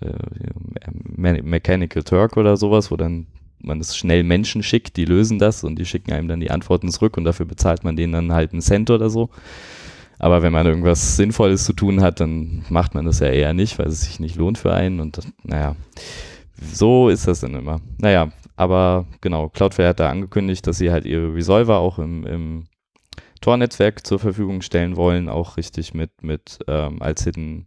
[0.00, 3.26] äh, Mechanical Turk oder sowas, wo dann
[3.58, 6.90] man es schnell Menschen schickt, die lösen das und die schicken einem dann die Antworten
[6.90, 9.30] zurück und dafür bezahlt man denen dann halt einen Cent oder so.
[10.18, 13.78] Aber wenn man irgendwas Sinnvolles zu tun hat, dann macht man das ja eher nicht,
[13.78, 15.76] weil es sich nicht lohnt für einen und das, naja,
[16.60, 17.80] so ist das dann immer.
[17.98, 22.64] Naja, aber genau, Cloudflare hat da angekündigt, dass sie halt ihre Resolver auch im, im
[23.42, 27.66] Tor-Netzwerk zur Verfügung stellen wollen, auch richtig mit, mit ähm, als Hidden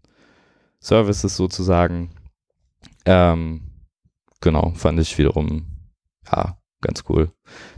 [0.80, 2.12] Services sozusagen.
[3.06, 3.72] Ähm,
[4.42, 5.68] genau, fand ich wiederum,
[6.32, 7.32] ja, ganz cool,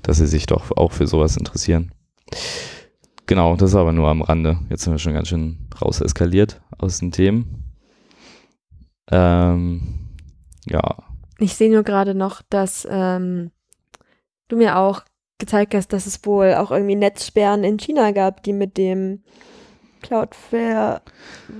[0.03, 1.91] dass sie sich doch auch für sowas interessieren.
[3.25, 4.59] Genau, das ist aber nur am Rande.
[4.69, 7.77] Jetzt sind wir schon ganz schön raus eskaliert aus den Themen.
[9.09, 10.09] Ähm,
[10.65, 10.97] ja.
[11.39, 13.51] Ich sehe nur gerade noch, dass ähm,
[14.47, 15.03] du mir auch
[15.37, 19.23] gezeigt hast, dass es wohl auch irgendwie Netzsperren in China gab, die mit dem
[20.01, 21.01] Cloudflare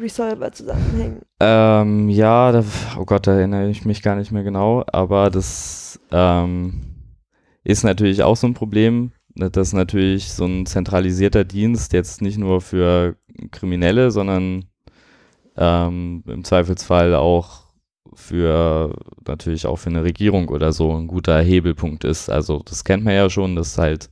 [0.02, 1.22] Resolver zusammenhängen.
[1.40, 2.64] Ähm, ja, da,
[2.98, 6.82] oh Gott, da erinnere ich mich gar nicht mehr genau, aber das ähm,
[7.64, 12.38] ist natürlich auch so ein Problem, ne, dass natürlich so ein zentralisierter Dienst jetzt nicht
[12.38, 13.16] nur für
[13.52, 14.66] Kriminelle, sondern
[15.58, 17.62] ähm, im Zweifelsfall auch
[18.14, 18.94] für
[19.26, 22.30] natürlich auch für eine Regierung oder so ein guter Hebelpunkt ist.
[22.30, 24.10] Also das kennt man ja schon, dass halt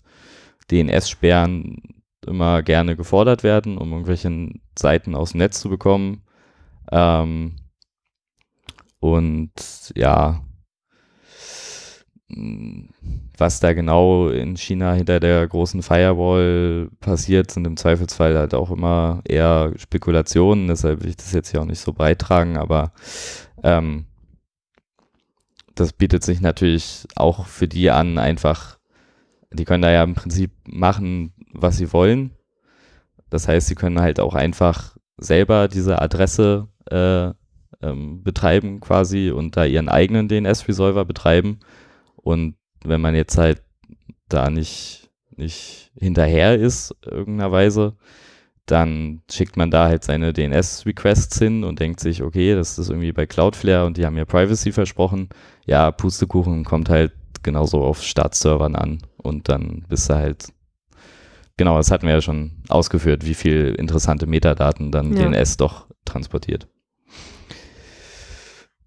[0.71, 6.23] DNS-Sperren immer gerne gefordert werden, um irgendwelche Seiten aus dem Netz zu bekommen.
[6.91, 7.55] Ähm,
[8.99, 9.51] und
[9.95, 10.41] ja,
[13.37, 18.69] was da genau in China hinter der großen Firewall passiert, sind im Zweifelsfall halt auch
[18.69, 22.91] immer eher Spekulationen, deshalb will ich das jetzt hier auch nicht so beitragen, aber
[23.63, 24.05] ähm,
[25.73, 28.78] das bietet sich natürlich auch für die an, einfach
[29.51, 32.31] die können da ja im Prinzip machen, was sie wollen.
[33.29, 37.31] Das heißt, sie können halt auch einfach selber diese Adresse äh,
[37.81, 41.59] ähm, betreiben quasi und da ihren eigenen DNS-Resolver betreiben.
[42.15, 43.61] Und wenn man jetzt halt
[44.27, 47.95] da nicht, nicht hinterher ist, irgendeiner Weise,
[48.65, 53.11] dann schickt man da halt seine DNS-Requests hin und denkt sich, okay, das ist irgendwie
[53.11, 55.29] bei Cloudflare und die haben ja Privacy versprochen.
[55.65, 60.53] Ja, Pustekuchen kommt halt genauso auf Startservern an und dann bist du halt,
[61.57, 65.29] genau, das hatten wir ja schon ausgeführt, wie viel interessante Metadaten dann ja.
[65.29, 66.67] DNS doch transportiert.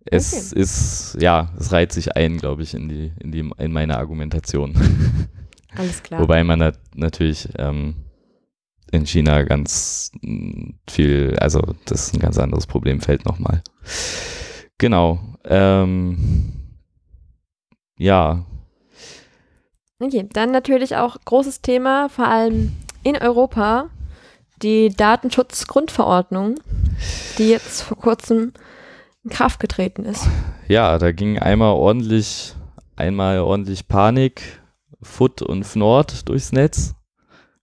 [0.05, 0.61] Es okay.
[0.61, 4.75] ist, ja, es reiht sich ein, glaube ich, in die, in die, in meine Argumentation.
[5.77, 6.21] Alles klar.
[6.21, 7.95] Wobei man nat natürlich ähm,
[8.91, 10.11] in China ganz
[10.89, 13.63] viel, also das ist ein ganz anderes Problemfeld nochmal.
[14.79, 15.21] Genau.
[15.45, 16.53] Ähm,
[17.97, 18.45] ja.
[20.03, 22.73] Okay, dann natürlich auch großes Thema, vor allem
[23.05, 23.89] in Europa,
[24.61, 26.57] die Datenschutzgrundverordnung,
[27.39, 28.53] die jetzt vor kurzem
[29.23, 30.27] in Kraft getreten ist.
[30.67, 32.57] Ja, da ging einmal ordentlich,
[32.97, 34.61] einmal ordentlich Panik,
[35.03, 36.97] Foot und Fnord durchs Netz.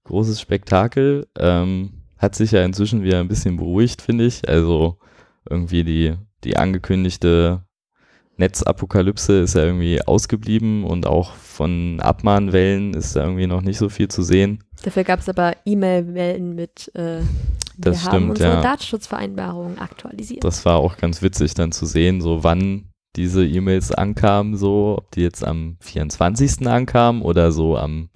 [0.06, 1.28] Großes Spektakel.
[1.38, 4.48] Ähm, hat sich ja inzwischen wieder ein bisschen beruhigt, finde ich.
[4.48, 4.98] Also
[5.50, 6.16] irgendwie die,
[6.46, 7.66] die angekündigte
[8.40, 13.90] Netzapokalypse ist ja irgendwie ausgeblieben und auch von Abmahnwellen ist da irgendwie noch nicht so
[13.90, 14.64] viel zu sehen.
[14.84, 17.22] Dafür gab es aber E-Mail-Wellen mit äh,
[17.78, 18.62] das wir stimmt, haben unsere ja.
[18.62, 20.44] Datenschutzvereinbarung aktualisiert.
[20.44, 25.12] Das war auch ganz witzig dann zu sehen, so wann diese E-Mails ankamen, so, ob
[25.12, 26.68] die jetzt am 24.
[26.68, 28.10] ankamen oder so am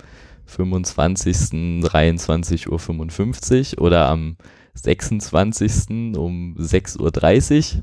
[0.45, 1.35] 25.
[1.83, 4.37] 23.55 Uhr oder am
[4.73, 6.17] 26.
[6.17, 7.81] um 6.30 Uhr.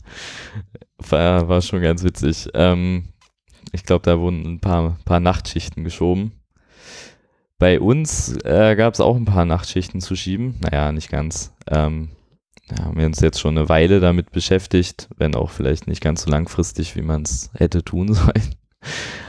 [1.09, 2.49] War, war schon ganz witzig.
[2.55, 3.09] Ähm,
[3.73, 6.33] ich glaube, da wurden ein paar, paar Nachtschichten geschoben.
[7.59, 10.57] Bei uns äh, gab es auch ein paar Nachtschichten zu schieben.
[10.61, 11.55] Naja, nicht ganz.
[11.69, 12.09] Ähm,
[12.71, 16.23] ja, haben wir uns jetzt schon eine Weile damit beschäftigt, wenn auch vielleicht nicht ganz
[16.23, 18.55] so langfristig, wie man es hätte tun sollen.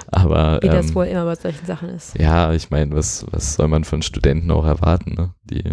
[0.07, 2.17] Aber wie ähm, das wohl immer bei solchen Sachen ist.
[2.17, 5.13] Ja, ich meine, was, was soll man von Studenten auch erwarten?
[5.13, 5.33] Ne?
[5.43, 5.63] Die,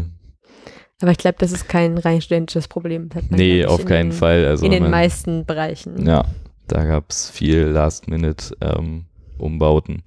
[1.01, 3.09] aber ich glaube, das ist kein rein studentisches Problem.
[3.30, 4.44] nee, auf keinen den, Fall.
[4.44, 6.05] Also in den man, meisten Bereichen.
[6.07, 6.24] Ja,
[6.66, 10.03] da gab es viel Last-Minute-Umbauten.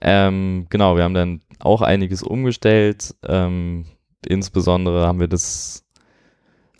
[0.00, 3.14] Ähm, genau, wir haben dann auch einiges umgestellt.
[3.26, 3.86] Ähm,
[4.26, 5.82] insbesondere haben wir das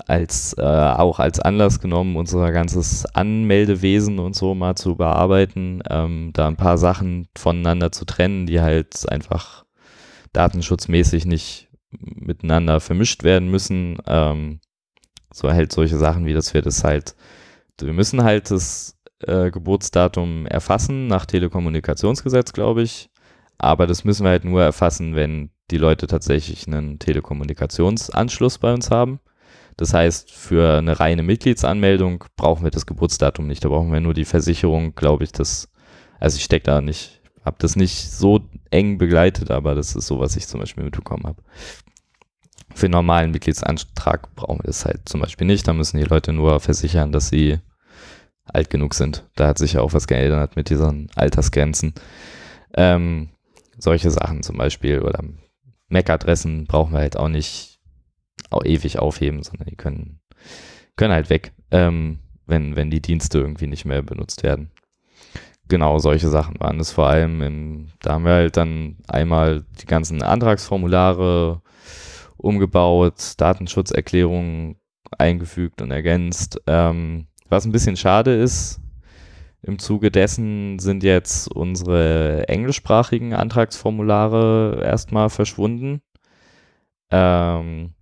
[0.07, 6.31] als äh, auch als Anlass genommen, unser ganzes Anmeldewesen und so mal zu bearbeiten, ähm,
[6.33, 9.65] da ein paar Sachen voneinander zu trennen, die halt einfach
[10.33, 11.69] datenschutzmäßig nicht
[12.01, 13.99] miteinander vermischt werden müssen.
[14.07, 14.61] Ähm,
[15.33, 17.15] so halt solche Sachen wie, dass wir das halt,
[17.81, 23.09] wir müssen halt das äh, Geburtsdatum erfassen nach Telekommunikationsgesetz, glaube ich.
[23.59, 28.91] Aber das müssen wir halt nur erfassen, wenn die Leute tatsächlich einen Telekommunikationsanschluss bei uns
[28.91, 29.21] haben.
[29.77, 33.65] Das heißt, für eine reine Mitgliedsanmeldung brauchen wir das Geburtsdatum nicht.
[33.65, 35.71] Da brauchen wir nur die Versicherung, glaube ich, das,
[36.21, 38.41] also ich stecke da nicht, habe das nicht so
[38.71, 41.43] eng begleitet, aber das ist so, was ich zum Beispiel mitbekommen habe.
[42.75, 45.67] Für einen normalen Mitgliedsantrag brauchen wir das halt zum Beispiel nicht.
[45.69, 47.59] Da müssen die Leute nur versichern, dass sie
[48.45, 49.25] alt genug sind.
[49.37, 51.95] Da hat sich ja auch was geändert mit diesen Altersgrenzen.
[52.75, 53.29] Ähm,
[53.79, 55.23] solche Sachen zum Beispiel oder
[55.89, 57.79] MAC-Adressen brauchen wir halt auch nicht
[58.51, 60.21] auch ewig aufheben, sondern die können,
[60.97, 64.71] können halt weg, ähm, wenn, wenn die Dienste irgendwie nicht mehr benutzt werden.
[65.69, 67.41] Genau, solche Sachen waren es vor allem.
[67.41, 71.63] Im, da haben wir halt dann einmal die ganzen Antragsformulare
[72.37, 74.77] umgebaut, Datenschutzerklärungen
[75.19, 76.61] eingefügt und ergänzt.
[76.67, 78.81] Ähm, was ein bisschen schade ist,
[79.63, 86.03] im Zuge dessen sind jetzt unsere englischsprachigen Antragsformulare erstmal verschwunden.
[87.11, 87.95] Ähm,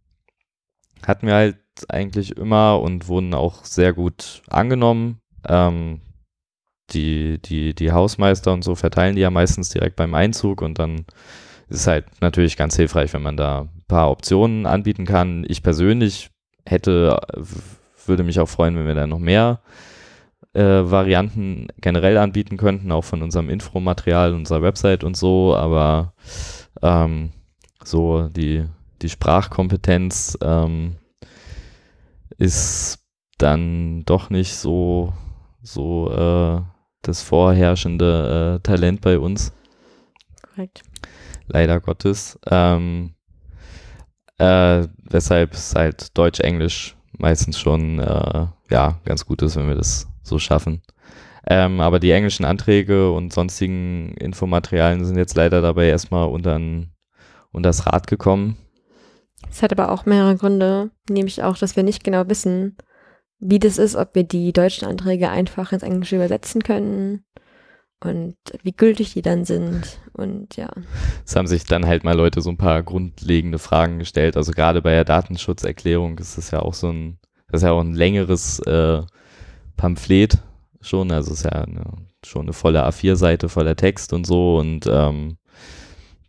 [1.06, 1.58] hatten wir halt
[1.88, 5.20] eigentlich immer und wurden auch sehr gut angenommen.
[5.46, 6.00] Ähm,
[6.92, 11.04] die, die, die Hausmeister und so verteilen die ja meistens direkt beim Einzug und dann
[11.68, 15.44] ist halt natürlich ganz hilfreich, wenn man da paar Optionen anbieten kann.
[15.48, 16.30] Ich persönlich
[16.64, 17.20] hätte,
[18.06, 19.60] würde mich auch freuen, wenn wir da noch mehr
[20.54, 26.14] äh, Varianten generell anbieten könnten, auch von unserem Infomaterial, unserer Website und so, aber
[26.82, 27.32] ähm,
[27.82, 28.64] so die,
[29.02, 30.96] die Sprachkompetenz ähm,
[32.38, 33.04] ist
[33.38, 35.12] dann doch nicht so,
[35.62, 36.62] so äh,
[37.02, 39.52] das vorherrschende äh, Talent bei uns.
[40.42, 40.82] Korrekt.
[41.46, 42.38] Leider Gottes.
[42.48, 43.14] Ähm,
[44.40, 50.08] äh, weshalb es halt Deutsch-Englisch meistens schon äh, ja ganz gut ist, wenn wir das
[50.22, 50.82] so schaffen.
[51.46, 57.68] Ähm, aber die englischen Anträge und sonstigen Infomaterialien sind jetzt leider dabei erstmal unter, unter
[57.68, 58.56] das Rad gekommen.
[59.50, 62.76] Es hat aber auch mehrere Gründe, nämlich auch, dass wir nicht genau wissen,
[63.38, 67.24] wie das ist, ob wir die deutschen Anträge einfach ins Englische übersetzen können
[68.04, 70.70] und wie gültig die dann sind und ja.
[71.24, 74.36] Es haben sich dann halt mal Leute so ein paar grundlegende Fragen gestellt.
[74.36, 77.80] Also gerade bei der Datenschutzerklärung ist es ja auch so ein, das ist ja auch
[77.80, 79.02] ein längeres äh,
[79.76, 80.38] Pamphlet
[80.80, 81.84] schon, also es ist ja eine,
[82.24, 85.36] schon eine volle A4-Seite voller Text und so und ähm,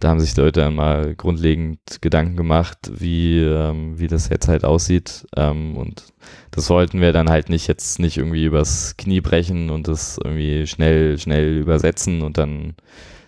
[0.02, 5.28] da haben sich Leute mal grundlegend Gedanken gemacht, wie, ähm, wie das jetzt halt aussieht.
[5.38, 6.12] Ähm, und
[6.50, 10.66] das sollten wir dann halt nicht jetzt nicht irgendwie übers Knie brechen und das irgendwie
[10.66, 12.74] schnell, schnell übersetzen und dann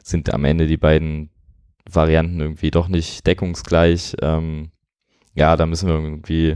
[0.03, 1.29] sind am Ende die beiden
[1.87, 4.15] Varianten irgendwie doch nicht deckungsgleich.
[4.23, 4.71] Ähm,
[5.35, 6.55] ja, da müssen wir irgendwie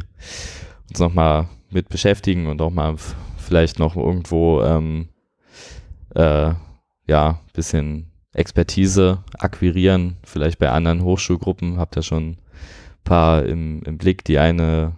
[0.90, 2.96] uns nochmal mit beschäftigen und auch mal
[3.38, 5.10] vielleicht noch irgendwo ähm,
[6.16, 6.54] äh,
[7.06, 12.38] ja, bisschen Expertise akquirieren, vielleicht bei anderen Hochschulgruppen, habt ihr schon ein
[13.04, 14.24] paar im, im Blick.
[14.26, 14.98] Die eine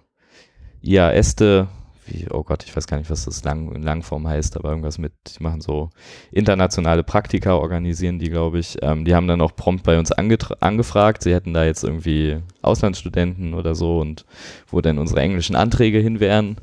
[0.81, 1.67] IASte,
[2.05, 4.97] wie, oh Gott, ich weiß gar nicht, was das lang, in Langform heißt, aber irgendwas
[4.97, 5.89] mit, die machen so
[6.31, 8.77] internationale Praktika, organisieren die, glaube ich.
[8.81, 13.53] Ähm, die haben dann auch prompt bei uns angefragt, sie hätten da jetzt irgendwie Auslandsstudenten
[13.53, 14.25] oder so und
[14.67, 16.57] wo denn unsere englischen Anträge hin wären.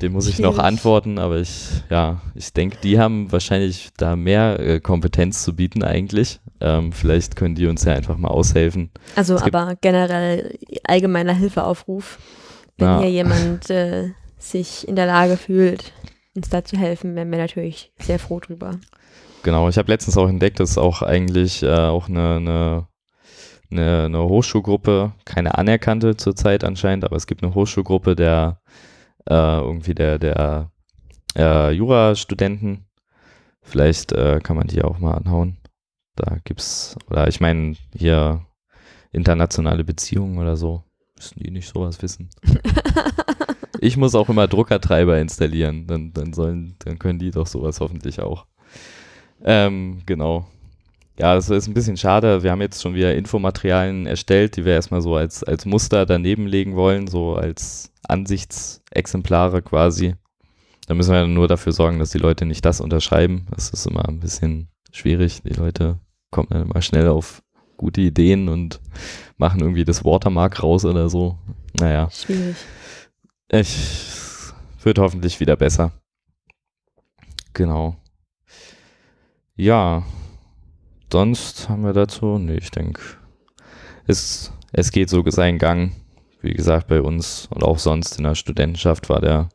[0.00, 4.60] Dem muss ich noch antworten, aber ich, ja, ich denke, die haben wahrscheinlich da mehr
[4.60, 6.40] äh, Kompetenz zu bieten eigentlich.
[6.60, 8.90] Ähm, vielleicht können die uns ja einfach mal aushelfen.
[9.14, 12.18] Also aber generell allgemeiner Hilfeaufruf,
[12.78, 13.00] wenn ja.
[13.00, 15.92] hier jemand äh, sich in der Lage fühlt,
[16.34, 18.72] uns da zu helfen, wären wir natürlich sehr froh drüber.
[19.42, 22.86] Genau, ich habe letztens auch entdeckt, dass auch eigentlich äh, auch eine, eine
[23.70, 28.60] eine, eine Hochschulgruppe, keine anerkannte zurzeit anscheinend, aber es gibt eine Hochschulgruppe der
[29.28, 30.70] äh, irgendwie der, der
[31.36, 32.86] äh, Jurastudenten.
[33.62, 35.58] Vielleicht äh, kann man die auch mal anhauen.
[36.14, 38.46] Da gibt's, oder ich meine, hier
[39.12, 40.82] internationale Beziehungen oder so.
[41.16, 42.30] Müssen die nicht sowas wissen?
[43.80, 45.86] ich muss auch immer Druckertreiber installieren.
[45.86, 48.46] Dann, dann sollen, dann können die doch sowas hoffentlich auch.
[49.44, 50.46] Ähm, genau.
[51.18, 52.42] Ja, das ist ein bisschen schade.
[52.42, 56.46] Wir haben jetzt schon wieder Infomaterialien erstellt, die wir erstmal so als, als Muster daneben
[56.46, 60.14] legen wollen, so als Ansichtsexemplare quasi.
[60.86, 63.46] Da müssen wir nur dafür sorgen, dass die Leute nicht das unterschreiben.
[63.50, 65.42] Das ist immer ein bisschen schwierig.
[65.42, 65.98] Die Leute
[66.30, 67.42] kommen dann immer schnell auf
[67.76, 68.80] gute Ideen und
[69.36, 71.38] machen irgendwie das Watermark raus oder so.
[71.78, 72.08] Naja.
[72.10, 72.56] Schwierig.
[73.50, 74.06] Ich
[74.86, 75.90] wird hoffentlich wieder besser.
[77.52, 77.96] Genau.
[79.56, 80.04] Ja,
[81.12, 83.00] sonst haben wir dazu, nee, ich denke,
[84.06, 85.92] es, es geht so seinen Gang.
[86.46, 89.48] Wie gesagt, bei uns und auch sonst in der Studentenschaft war der,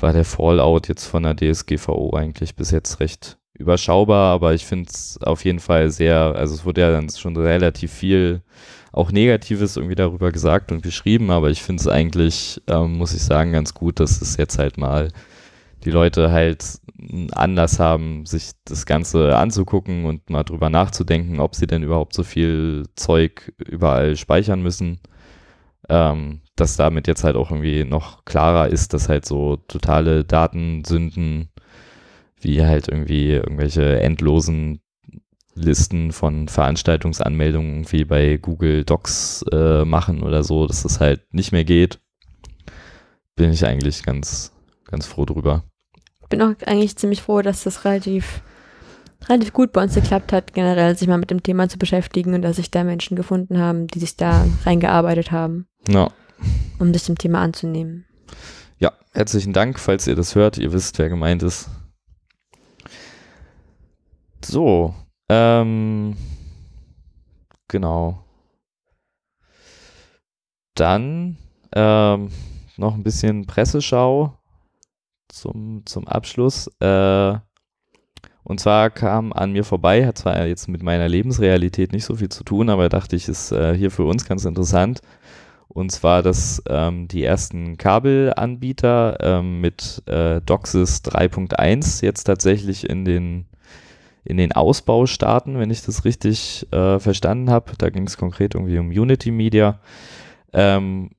[0.00, 4.90] war der Fallout jetzt von der DSGVO eigentlich bis jetzt recht überschaubar, aber ich finde
[4.90, 8.42] es auf jeden Fall sehr, also es wurde ja dann schon relativ viel
[8.90, 13.22] auch Negatives irgendwie darüber gesagt und geschrieben, aber ich finde es eigentlich, ähm, muss ich
[13.22, 15.08] sagen, ganz gut, dass es jetzt halt mal
[15.84, 16.64] die Leute halt
[16.98, 22.14] einen Anlass haben, sich das Ganze anzugucken und mal drüber nachzudenken, ob sie denn überhaupt
[22.14, 25.00] so viel Zeug überall speichern müssen.
[25.92, 31.50] Ähm, dass damit jetzt halt auch irgendwie noch klarer ist, dass halt so totale Datensünden
[32.40, 34.80] wie halt irgendwie irgendwelche endlosen
[35.54, 41.52] Listen von Veranstaltungsanmeldungen wie bei Google Docs äh, machen oder so, dass das halt nicht
[41.52, 42.00] mehr geht,
[43.36, 44.52] bin ich eigentlich ganz,
[44.86, 45.62] ganz froh drüber
[46.32, 48.42] bin auch eigentlich ziemlich froh, dass das relativ,
[49.28, 52.42] relativ gut bei uns geklappt hat, generell sich mal mit dem Thema zu beschäftigen und
[52.42, 55.66] dass sich da Menschen gefunden haben, die sich da reingearbeitet haben.
[55.88, 56.10] Ja.
[56.78, 58.04] Um sich dem Thema anzunehmen.
[58.78, 60.58] Ja, herzlichen Dank, falls ihr das hört.
[60.58, 61.68] Ihr wisst, wer gemeint ist.
[64.44, 64.94] So,
[65.28, 66.16] ähm,
[67.68, 68.24] genau.
[70.74, 71.36] Dann
[71.74, 72.30] ähm,
[72.76, 74.38] noch ein bisschen Presseschau
[75.28, 76.68] zum, zum Abschluss.
[76.80, 77.38] Äh,
[78.44, 82.28] und zwar kam an mir vorbei, hat zwar jetzt mit meiner Lebensrealität nicht so viel
[82.28, 85.00] zu tun, aber dachte ich, ist äh, hier für uns ganz interessant.
[85.72, 93.06] Und zwar, dass ähm, die ersten Kabelanbieter ähm, mit äh, DOCSIS 3.1 jetzt tatsächlich in
[93.06, 93.46] den,
[94.22, 97.72] in den Ausbau starten, wenn ich das richtig äh, verstanden habe.
[97.78, 99.80] Da ging es konkret irgendwie um Unity Media.
[100.52, 101.10] Ähm,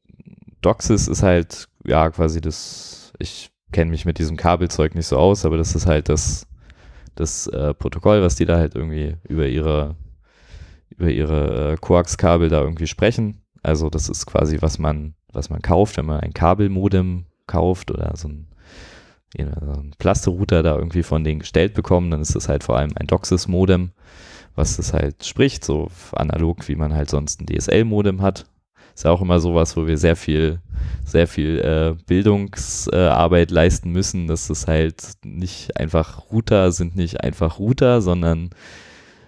[0.62, 5.46] DOCSIS ist halt ja quasi das, ich kenne mich mit diesem Kabelzeug nicht so aus,
[5.46, 6.46] aber das ist halt das,
[7.16, 9.96] das äh, Protokoll, was die da halt irgendwie über ihre,
[10.92, 13.43] über ihre äh, Koax-Kabel da irgendwie sprechen.
[13.64, 18.14] Also das ist quasi, was man, was man kauft, wenn man ein Kabelmodem kauft oder
[18.16, 18.48] so ein,
[19.38, 23.08] einen Plaste-Router da irgendwie von denen gestellt bekommen, dann ist das halt vor allem ein
[23.08, 23.92] DOCSIS-Modem,
[24.56, 28.46] was das halt spricht, so analog wie man halt sonst ein DSL-Modem hat.
[28.94, 30.60] Ist ja auch immer sowas, wo wir sehr viel,
[31.04, 37.24] sehr viel äh, Bildungsarbeit äh, leisten müssen, dass es halt nicht einfach Router sind, nicht
[37.24, 38.52] einfach Router, sondern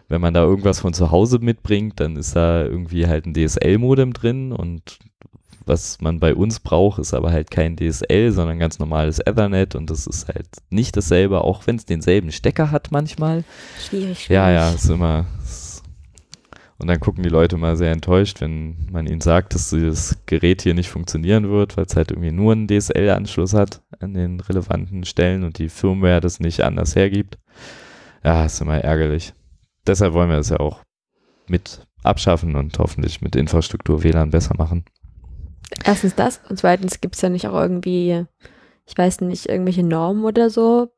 [0.07, 4.13] wenn man da irgendwas von zu Hause mitbringt, dann ist da irgendwie halt ein DSL-Modem
[4.13, 4.99] drin und
[5.65, 9.89] was man bei uns braucht, ist aber halt kein DSL, sondern ganz normales Ethernet und
[9.89, 13.43] das ist halt nicht dasselbe, auch wenn es denselben Stecker hat manchmal.
[13.79, 14.29] Schwierig, schwierig.
[14.29, 15.25] Ja, ja, ist immer.
[16.77, 20.61] und dann gucken die Leute mal sehr enttäuscht, wenn man ihnen sagt, dass das Gerät
[20.61, 25.03] hier nicht funktionieren wird, weil es halt irgendwie nur einen DSL-Anschluss hat an den relevanten
[25.03, 27.39] Stellen und die Firmware das nicht anders hergibt.
[28.23, 29.33] Ja, ist immer ärgerlich.
[29.88, 30.81] Deshalb wollen wir das ja auch
[31.47, 34.86] mit abschaffen und hoffentlich mit Infrastruktur WLAN besser machen.
[35.83, 38.25] Erstens das und zweitens gibt es ja nicht auch irgendwie,
[38.86, 40.91] ich weiß nicht, irgendwelche Normen oder so.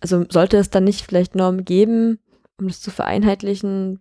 [0.00, 2.18] Also sollte es dann nicht vielleicht Normen geben,
[2.58, 4.00] um das zu vereinheitlichen?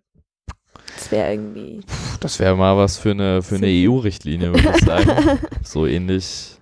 [0.95, 1.81] Das wäre irgendwie.
[2.19, 5.39] Das wäre mal was für eine, für eine EU-Richtlinie, würde ich sagen.
[5.63, 6.57] so ähnlich.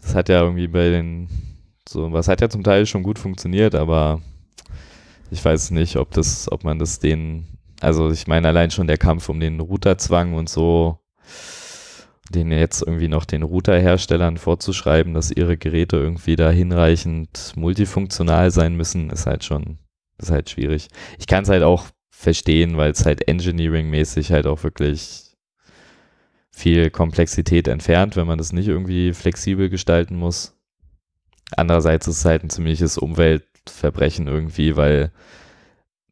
[0.00, 1.28] Das hat ja irgendwie bei den,
[1.88, 4.20] so, was hat ja zum Teil schon gut funktioniert, aber
[5.32, 7.46] ich weiß nicht, ob das, ob man das den,
[7.80, 10.98] also ich meine allein schon der Kampf um den Routerzwang und so,
[12.28, 18.76] den jetzt irgendwie noch den Routerherstellern vorzuschreiben, dass ihre Geräte irgendwie da hinreichend multifunktional sein
[18.76, 19.78] müssen, ist halt schon,
[20.18, 20.88] ist halt schwierig.
[21.18, 25.34] Ich kann es halt auch verstehen, weil es halt engineering-mäßig halt auch wirklich
[26.50, 30.54] viel Komplexität entfernt, wenn man das nicht irgendwie flexibel gestalten muss.
[31.56, 32.98] Andererseits ist es halt ein ziemliches
[33.62, 35.12] Umweltverbrechen irgendwie, weil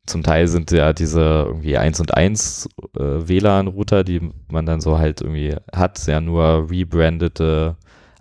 [0.06, 4.98] zum Teil sind ja diese irgendwie 1 und 1 äh, WLAN-Router, die man dann so
[4.98, 7.76] halt irgendwie hat, ja nur rebrandete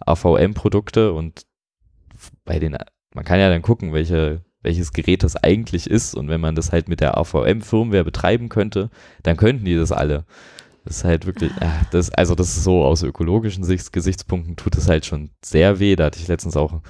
[0.05, 1.45] AVM-Produkte und
[2.45, 2.77] bei den,
[3.13, 6.71] man kann ja dann gucken, welche, welches Gerät das eigentlich ist und wenn man das
[6.71, 8.89] halt mit der AVM-Firmware betreiben könnte,
[9.23, 10.25] dann könnten die das alle.
[10.86, 14.75] Das ist halt wirklich, äh, das, also das ist so aus ökologischen Sicht, Gesichtspunkten tut
[14.77, 15.95] es halt schon sehr weh.
[15.95, 16.82] Da hatte ich letztens auch ein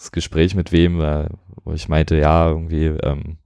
[0.00, 1.28] längeres Gespräch mit wem, äh,
[1.64, 3.36] wo ich meinte, ja, irgendwie, ähm,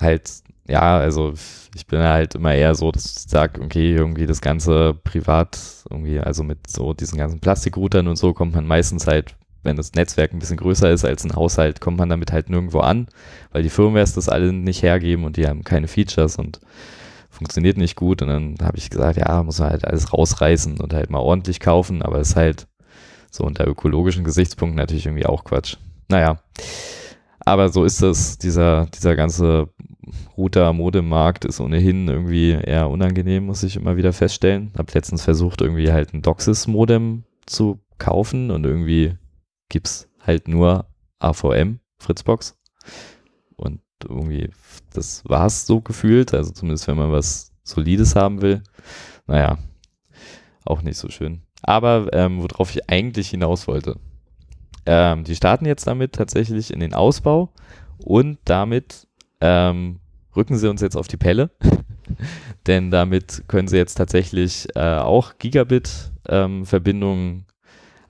[0.00, 0.30] halt,
[0.68, 1.34] ja, also
[1.74, 5.58] ich bin halt immer eher so, dass ich sage, okay, irgendwie das Ganze privat,
[5.90, 9.94] irgendwie, also mit so diesen ganzen Plastikroutern und so kommt man meistens halt, wenn das
[9.94, 13.08] Netzwerk ein bisschen größer ist als ein Haushalt, kommt man damit halt nirgendwo an,
[13.52, 16.60] weil die Firmwares das alle nicht hergeben und die haben keine Features und
[17.30, 18.22] funktioniert nicht gut.
[18.22, 21.60] Und dann habe ich gesagt, ja, muss man halt alles rausreißen und halt mal ordentlich
[21.60, 22.66] kaufen, aber es ist halt
[23.34, 25.76] so unter ökologischen Gesichtspunkten natürlich irgendwie auch Quatsch.
[26.08, 26.38] Naja.
[27.40, 29.68] Aber so ist das, dieser, dieser ganze
[30.36, 34.72] Router-Modemarkt ist ohnehin irgendwie eher unangenehm, muss ich immer wieder feststellen.
[34.78, 39.18] Hab letztens versucht, irgendwie halt ein DOCSIS-Modem zu kaufen und irgendwie
[39.68, 40.86] gibt's halt nur
[41.18, 42.56] AVM, Fritzbox.
[43.56, 44.50] Und irgendwie,
[44.92, 48.62] das war's so gefühlt, also zumindest wenn man was Solides haben will.
[49.26, 49.58] Naja,
[50.64, 51.43] auch nicht so schön.
[51.64, 53.96] Aber ähm, worauf ich eigentlich hinaus wollte,
[54.86, 57.50] ähm, die starten jetzt damit tatsächlich in den Ausbau
[57.98, 59.06] und damit
[59.40, 60.00] ähm,
[60.36, 61.50] rücken sie uns jetzt auf die Pelle.
[62.66, 67.44] Denn damit können sie jetzt tatsächlich äh, auch Gigabit-Verbindungen ähm,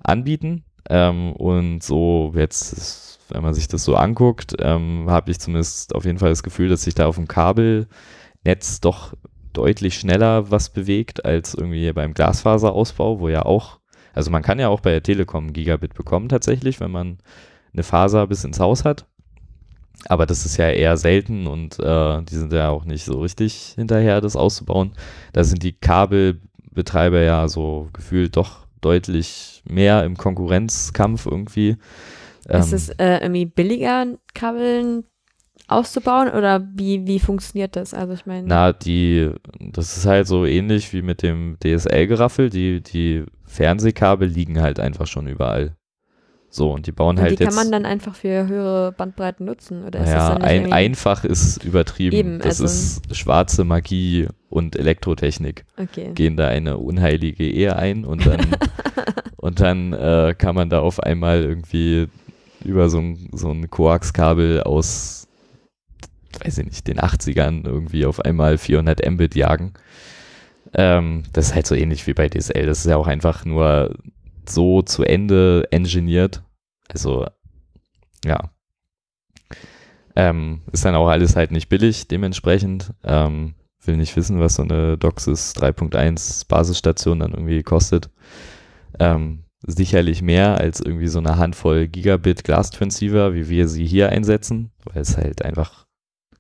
[0.03, 0.65] anbieten.
[0.89, 6.05] Ähm, und so jetzt, wenn man sich das so anguckt, ähm, habe ich zumindest auf
[6.05, 9.15] jeden Fall das Gefühl, dass sich da auf dem Kabelnetz doch
[9.55, 13.79] deutlich schneller was bewegt als irgendwie beim Glasfaserausbau, wo ja auch
[14.15, 17.19] also man kann ja auch bei der Telekom Gigabit bekommen tatsächlich, wenn man
[17.73, 19.07] eine Faser bis ins Haus hat.
[20.07, 23.75] Aber das ist ja eher selten und äh, die sind ja auch nicht so richtig
[23.77, 24.93] hinterher, das auszubauen.
[25.33, 31.77] Da sind die Kabelbetreiber ja so gefühlt doch deutlich mehr im Konkurrenzkampf irgendwie.
[32.47, 35.05] Ist ähm, es äh, irgendwie billiger, Kabeln
[35.69, 37.95] auszubauen oder wie, wie funktioniert das?
[37.95, 38.47] Also ich meine.
[38.47, 42.51] Na, die, das ist halt so ähnlich wie mit dem DSL-Geraffel.
[42.51, 45.77] Die, die Fernsehkabel liegen halt einfach schon überall.
[46.55, 47.53] So, und die bauen und halt die jetzt.
[47.53, 50.73] Die kann man dann einfach für höhere Bandbreiten nutzen, oder ist ja, das dann ein,
[50.73, 52.17] einfach ist übertrieben.
[52.17, 55.65] Eben, das also ist schwarze Magie und Elektrotechnik.
[55.77, 56.13] Okay.
[56.15, 58.39] Gehen da eine unheilige Ehe ein und dann,
[59.37, 62.07] und dann äh, kann man da auf einmal irgendwie
[62.65, 65.24] über so ein, so ein Koaxkabel aus,
[66.43, 69.75] weiß ich nicht, den 80ern irgendwie auf einmal 400 Mbit jagen.
[70.73, 72.67] Ähm, das ist halt so ähnlich wie bei DSL.
[72.67, 73.95] Das ist ja auch einfach nur
[74.49, 76.43] so zu Ende engineert.
[76.89, 77.27] Also,
[78.25, 78.51] ja.
[80.17, 82.93] Ähm, ist dann auch alles halt nicht billig, dementsprechend.
[83.03, 83.55] Ähm,
[83.87, 88.11] will nicht wissen, was so eine DOCSIS 3.1 Basisstation dann irgendwie kostet.
[88.99, 94.71] Ähm, sicherlich mehr als irgendwie so eine Handvoll Gigabit Glastransceiver, wie wir sie hier einsetzen,
[94.85, 95.84] weil es halt einfach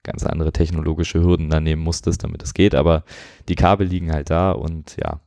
[0.05, 2.75] ganz andere technologische Hürden da nehmen musstest, damit es geht.
[2.75, 3.05] Aber
[3.49, 5.21] die Kabel liegen halt da und ja,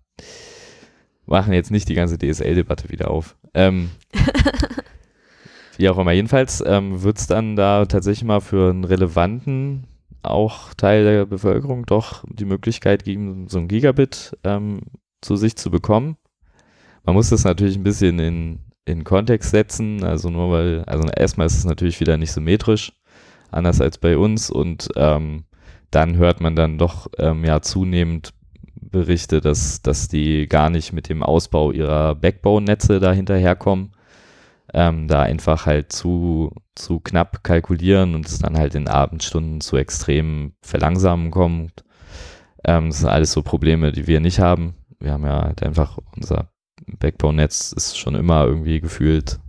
[1.26, 3.36] machen jetzt nicht die ganze DSL-Debatte wieder auf.
[3.54, 3.90] Ähm,
[5.78, 6.12] wie auch immer.
[6.12, 9.86] Jedenfalls ähm, wird es dann da tatsächlich mal für einen relevanten
[10.24, 14.82] auch Teil der Bevölkerung doch die Möglichkeit geben, so ein Gigabit ähm,
[15.22, 16.18] zu sich zu bekommen.
[17.06, 21.48] Man muss das natürlich ein bisschen in, in Kontext setzen, also nur weil, also erstmal
[21.48, 22.94] ist es natürlich wieder nicht symmetrisch,
[23.52, 25.46] anders als bei uns und ähm,
[25.92, 28.34] dann hört man dann doch ähm, ja zunehmend
[28.80, 33.92] Berichte, dass, dass die gar nicht mit dem Ausbau ihrer Backbone-Netze da hinterherkommen,
[34.74, 39.78] ähm, da einfach halt zu, zu knapp kalkulieren und es dann halt in Abendstunden zu
[39.78, 41.84] extremen Verlangsamen kommt.
[42.64, 44.76] Ähm, das sind alles so Probleme, die wir nicht haben.
[45.00, 46.50] Wir haben ja halt einfach unser
[47.00, 49.40] Backbone-Netz ist schon immer irgendwie gefühlt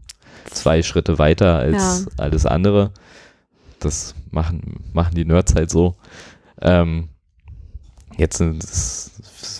[0.50, 2.24] zwei Schritte weiter als ja.
[2.24, 2.92] alles andere.
[3.80, 5.96] Das machen, machen die Nerds halt so.
[6.60, 7.08] Ähm,
[8.16, 8.42] jetzt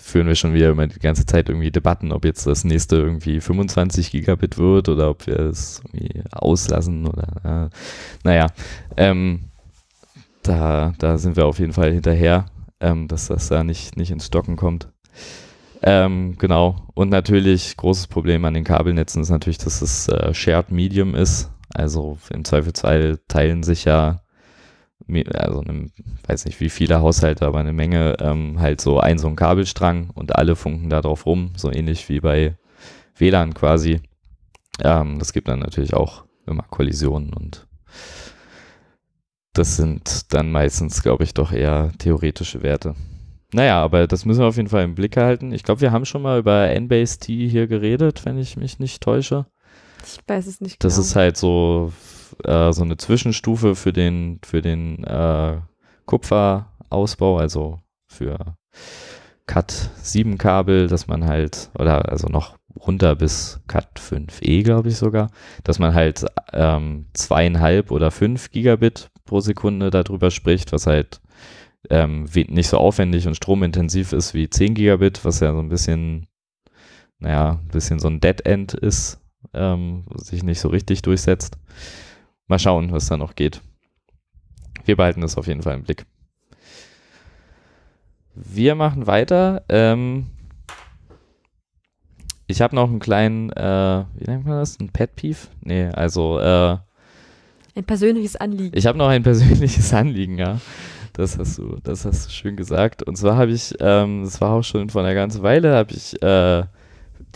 [0.03, 4.11] führen wir schon wieder die ganze Zeit irgendwie Debatten, ob jetzt das nächste irgendwie 25
[4.11, 7.77] Gigabit wird oder ob wir es irgendwie auslassen oder äh,
[8.25, 8.47] naja,
[8.97, 9.45] ähm,
[10.43, 12.47] da, da sind wir auf jeden Fall hinterher,
[12.81, 14.89] ähm, dass das da nicht, nicht ins Stocken kommt.
[15.83, 16.89] Ähm, genau.
[16.95, 21.51] Und natürlich, großes Problem an den Kabelnetzen ist natürlich, dass es äh, Shared Medium ist.
[21.75, 24.21] Also im Zweifelsfall teilen sich ja,
[25.35, 25.91] also eine,
[26.27, 30.11] weiß nicht wie viele Haushalte, aber eine Menge, ähm, halt so ein so ein Kabelstrang
[30.11, 32.57] und alle funken da drauf rum, so ähnlich wie bei
[33.16, 34.01] WLAN quasi.
[34.83, 37.66] Ähm, das gibt dann natürlich auch immer Kollisionen und
[39.53, 42.95] das sind dann meistens, glaube ich, doch eher theoretische Werte.
[43.53, 45.53] Naja, aber das müssen wir auf jeden Fall im Blick halten.
[45.53, 49.47] Ich glaube, wir haben schon mal über N-Base-T hier geredet, wenn ich mich nicht täusche.
[50.09, 51.05] Ich weiß es nicht Das genau.
[51.05, 51.93] ist halt so,
[52.45, 55.59] äh, so eine Zwischenstufe für den, für den äh,
[56.07, 58.57] Kupferausbau, also für
[59.47, 62.57] Cat 7 Kabel, dass man halt, oder also noch
[62.87, 65.31] runter bis Cat 5e, glaube ich sogar,
[65.65, 71.21] dass man halt ähm, zweieinhalb oder fünf Gigabit pro Sekunde darüber spricht, was halt
[71.91, 76.27] ähm, nicht so aufwendig und stromintensiv ist wie 10 Gigabit, was ja so ein bisschen,
[77.19, 79.21] naja, ein bisschen so ein Dead End ist,
[79.55, 81.59] ähm, sich nicht so richtig durchsetzt.
[82.47, 83.61] Mal schauen, was da noch geht.
[84.85, 86.07] Wir behalten das auf jeden Fall im Blick.
[88.35, 89.65] Wir machen weiter.
[89.69, 90.27] Ähm,
[92.47, 94.81] ich habe noch einen kleinen, äh, wie nennt man das?
[94.81, 95.49] Ein Pet Peeve?
[95.61, 96.79] Nee, also äh,
[97.79, 98.77] ein persönliches Anliegen.
[98.77, 100.61] Ich habe noch ein persönliches Anliegen, ja.
[101.13, 103.03] Das hast du, das hast du schön gesagt.
[103.03, 106.21] Und zwar habe ich, ähm, das war auch schon vor einer ganzen Weile, habe ich
[106.23, 106.65] äh,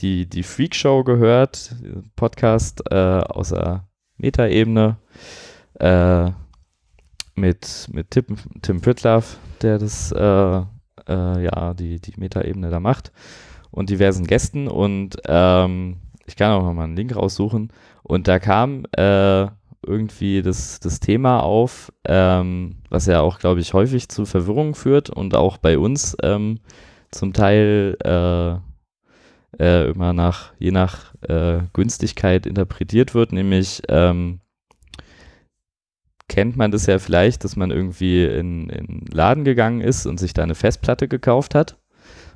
[0.02, 1.74] die, die Freak Show gehört,
[2.16, 3.86] Podcast äh, außer
[4.16, 4.96] Metaebene
[5.78, 6.30] äh,
[7.34, 8.24] mit, mit Tim,
[8.60, 10.56] Tim Pritlaff, der das, äh,
[11.08, 13.12] äh, ja, die, die Metaebene da macht
[13.70, 15.96] und diversen Gästen und ähm,
[16.26, 17.72] ich kann auch noch mal einen Link raussuchen
[18.02, 19.46] und da kam äh,
[19.84, 25.10] irgendwie das, das Thema auf, ähm, was ja auch, glaube ich, häufig zu Verwirrung führt
[25.10, 26.60] und auch bei uns ähm,
[27.10, 27.96] zum Teil
[29.58, 34.40] äh, immer nach, je nach äh, Günstigkeit interpretiert wird, nämlich ähm,
[36.28, 40.32] kennt man das ja vielleicht, dass man irgendwie in, in Laden gegangen ist und sich
[40.32, 41.78] da eine Festplatte gekauft hat.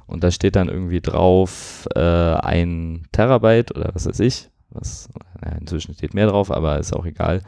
[0.06, 5.08] Und da steht dann irgendwie drauf äh, ein Terabyte oder was weiß ich, was,
[5.44, 7.42] ja, inzwischen steht mehr drauf, aber ist auch egal.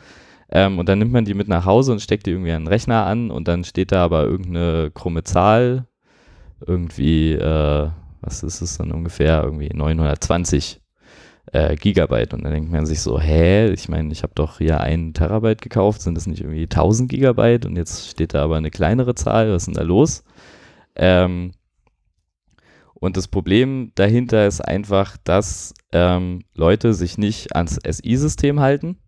[0.50, 2.68] Ähm, und dann nimmt man die mit nach Hause und steckt die irgendwie an den
[2.68, 5.86] Rechner an und dann steht da aber irgendeine krumme Zahl,
[6.66, 7.90] irgendwie, äh,
[8.20, 10.80] was ist es dann ungefähr, irgendwie 920
[11.52, 12.34] äh, Gigabyte.
[12.34, 15.62] Und dann denkt man sich so, hä, ich meine, ich habe doch hier einen Terabyte
[15.62, 19.50] gekauft, sind das nicht irgendwie 1000 Gigabyte und jetzt steht da aber eine kleinere Zahl,
[19.50, 20.24] was ist denn da los?
[20.96, 21.52] Ähm,
[22.94, 28.98] und das Problem dahinter ist einfach, dass ähm, Leute sich nicht ans SI-System halten.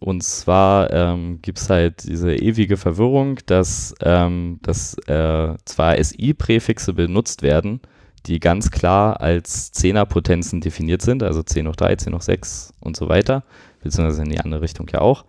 [0.00, 6.92] Und zwar ähm, gibt es halt diese ewige Verwirrung, dass, ähm, dass äh, zwar SI-Präfixe
[6.92, 7.80] benutzt werden,
[8.26, 12.96] die ganz klar als Zehnerpotenzen definiert sind, also 10 hoch 3, 10 hoch 6 und
[12.96, 13.44] so weiter,
[13.82, 15.24] beziehungsweise in die andere Richtung ja auch.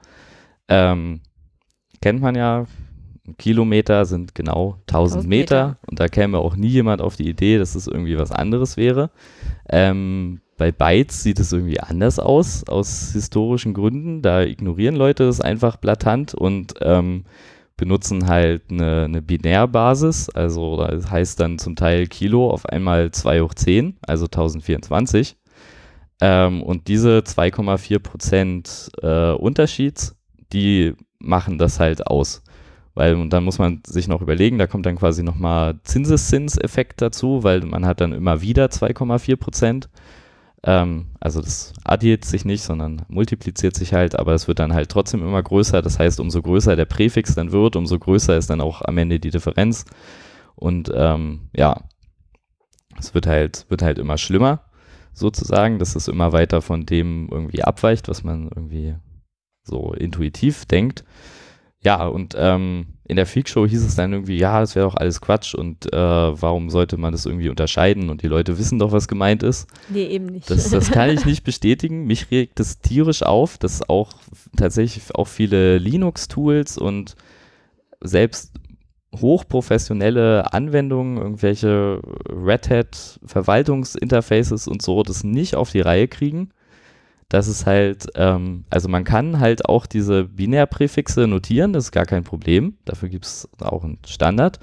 [0.67, 1.21] Ähm,
[2.01, 2.65] kennt man ja,
[3.37, 5.67] Kilometer sind genau 1000 Meter.
[5.67, 5.77] Meter.
[5.87, 9.11] und da käme auch nie jemand auf die Idee, dass es irgendwie was anderes wäre.
[9.69, 14.21] Ähm, bei Bytes sieht es irgendwie anders aus, aus historischen Gründen.
[14.21, 17.25] Da ignorieren Leute das einfach blatant und ähm,
[17.75, 20.29] benutzen halt eine, eine Binärbasis.
[20.29, 25.35] Also das heißt dann zum Teil Kilo auf einmal 2 hoch 10, also 1024.
[26.21, 30.15] Ähm, und diese 2,4 Prozent äh, Unterschieds,
[30.53, 32.43] die machen das halt aus.
[32.95, 37.43] Weil, und dann muss man sich noch überlegen, da kommt dann quasi nochmal Zinseszinseffekt dazu,
[37.43, 39.89] weil man hat dann immer wieder 2,4 Prozent.
[40.65, 44.89] Ähm, also das addiert sich nicht, sondern multipliziert sich halt, aber es wird dann halt
[44.89, 45.81] trotzdem immer größer.
[45.81, 49.19] Das heißt, umso größer der Präfix dann wird, umso größer ist dann auch am Ende
[49.19, 49.85] die Differenz.
[50.55, 51.83] Und ähm, ja,
[52.97, 54.63] es wird halt, wird halt immer schlimmer,
[55.13, 58.95] sozusagen, dass es immer weiter von dem irgendwie abweicht, was man irgendwie
[59.63, 61.03] so intuitiv denkt.
[61.85, 65.19] Ja, und ähm, in der Freakshow hieß es dann irgendwie, ja, das wäre doch alles
[65.19, 69.09] Quatsch und äh, warum sollte man das irgendwie unterscheiden und die Leute wissen doch, was
[69.09, 69.67] gemeint ist.
[69.89, 70.49] Nee, eben nicht.
[70.49, 72.05] Das, das kann ich nicht bestätigen.
[72.05, 74.13] Mich regt das tierisch auf, dass auch
[74.55, 77.15] tatsächlich auch viele Linux-Tools und
[77.99, 78.53] selbst
[79.15, 86.49] hochprofessionelle Anwendungen, irgendwelche Red Hat Verwaltungsinterfaces und so, das nicht auf die Reihe kriegen
[87.29, 92.05] dass es halt, ähm, also man kann halt auch diese Binärpräfixe notieren, das ist gar
[92.05, 92.77] kein Problem.
[92.85, 94.59] Dafür gibt es auch einen Standard.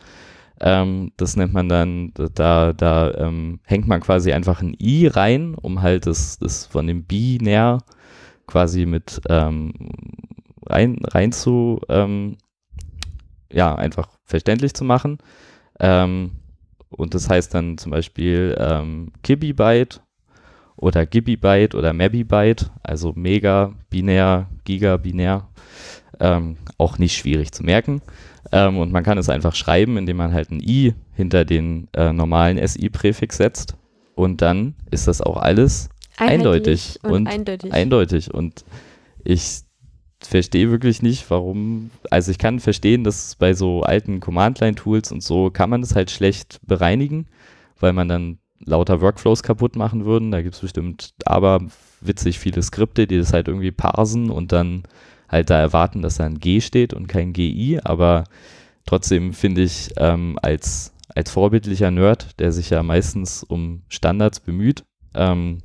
[0.60, 5.54] Ähm, das nennt man dann, da, da ähm, hängt man quasi einfach ein i rein,
[5.54, 7.78] um halt das, das von dem Binär
[8.46, 9.72] quasi mit ähm,
[10.66, 12.36] rein, rein zu, ähm,
[13.50, 15.18] ja, einfach verständlich zu machen.
[15.78, 16.32] Ähm,
[16.90, 20.02] und das heißt dann zum Beispiel ähm, Kibibyte
[20.80, 25.46] oder Gibibyte oder Mebibyte, also Mega, Binär, Giga, Binär,
[26.18, 28.00] ähm, auch nicht schwierig zu merken.
[28.50, 32.12] Ähm, und man kann es einfach schreiben, indem man halt ein i hinter den äh,
[32.12, 33.76] normalen SI-Präfix setzt.
[34.14, 37.72] Und dann ist das auch alles eindeutig und, und eindeutig.
[37.72, 38.34] eindeutig.
[38.34, 38.64] Und
[39.22, 39.60] ich
[40.22, 41.90] verstehe wirklich nicht, warum.
[42.10, 46.10] Also ich kann verstehen, dass bei so alten Command-Line-Tools und so kann man das halt
[46.10, 47.26] schlecht bereinigen,
[47.78, 50.30] weil man dann lauter Workflows kaputt machen würden.
[50.30, 51.60] Da gibt es bestimmt aber
[52.00, 54.84] witzig viele Skripte, die das halt irgendwie parsen und dann
[55.28, 57.80] halt da erwarten, dass da ein G steht und kein GI.
[57.82, 58.24] Aber
[58.86, 64.84] trotzdem finde ich ähm, als, als vorbildlicher Nerd, der sich ja meistens um Standards bemüht,
[65.14, 65.58] ähm,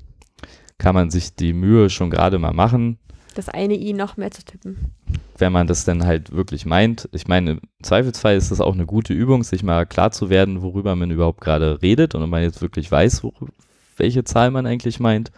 [0.77, 2.99] kann man sich die Mühe schon gerade mal machen,
[3.37, 4.91] das eine I noch mehr zu tippen.
[5.37, 7.09] Wenn man das dann halt wirklich meint.
[7.11, 10.61] Ich meine, im Zweifelsfall ist das auch eine gute Übung, sich mal klar zu werden,
[10.61, 13.51] worüber man überhaupt gerade redet und ob man jetzt wirklich weiß, worüber,
[13.97, 15.31] welche Zahl man eigentlich meint.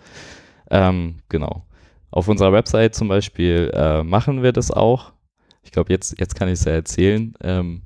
[0.70, 1.66] Ähm, genau.
[2.12, 5.14] Auf unserer Website zum Beispiel äh, machen wir das auch.
[5.64, 7.34] Ich glaube, jetzt, jetzt kann ich es ja erzählen.
[7.42, 7.82] Ähm,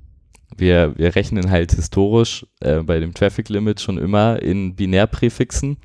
[0.56, 5.78] wir, wir rechnen halt historisch äh, bei dem Traffic Limit schon immer in Binärpräfixen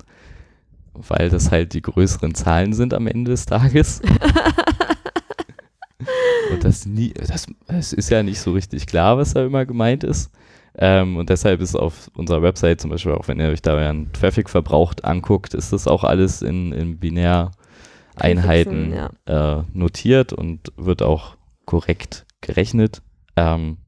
[1.08, 4.00] weil das halt die größeren Zahlen sind am Ende des Tages.
[6.52, 10.04] und das, nie, das, das ist ja nicht so richtig klar, was da immer gemeint
[10.04, 10.30] ist.
[10.76, 14.12] Ähm, und deshalb ist auf unserer Website zum Beispiel, auch wenn ihr euch da euren
[14.12, 19.10] Traffic verbraucht anguckt, ist das auch alles in, in Binäreinheiten ja.
[19.26, 23.02] äh, notiert und wird auch korrekt gerechnet.
[23.36, 23.78] Ähm,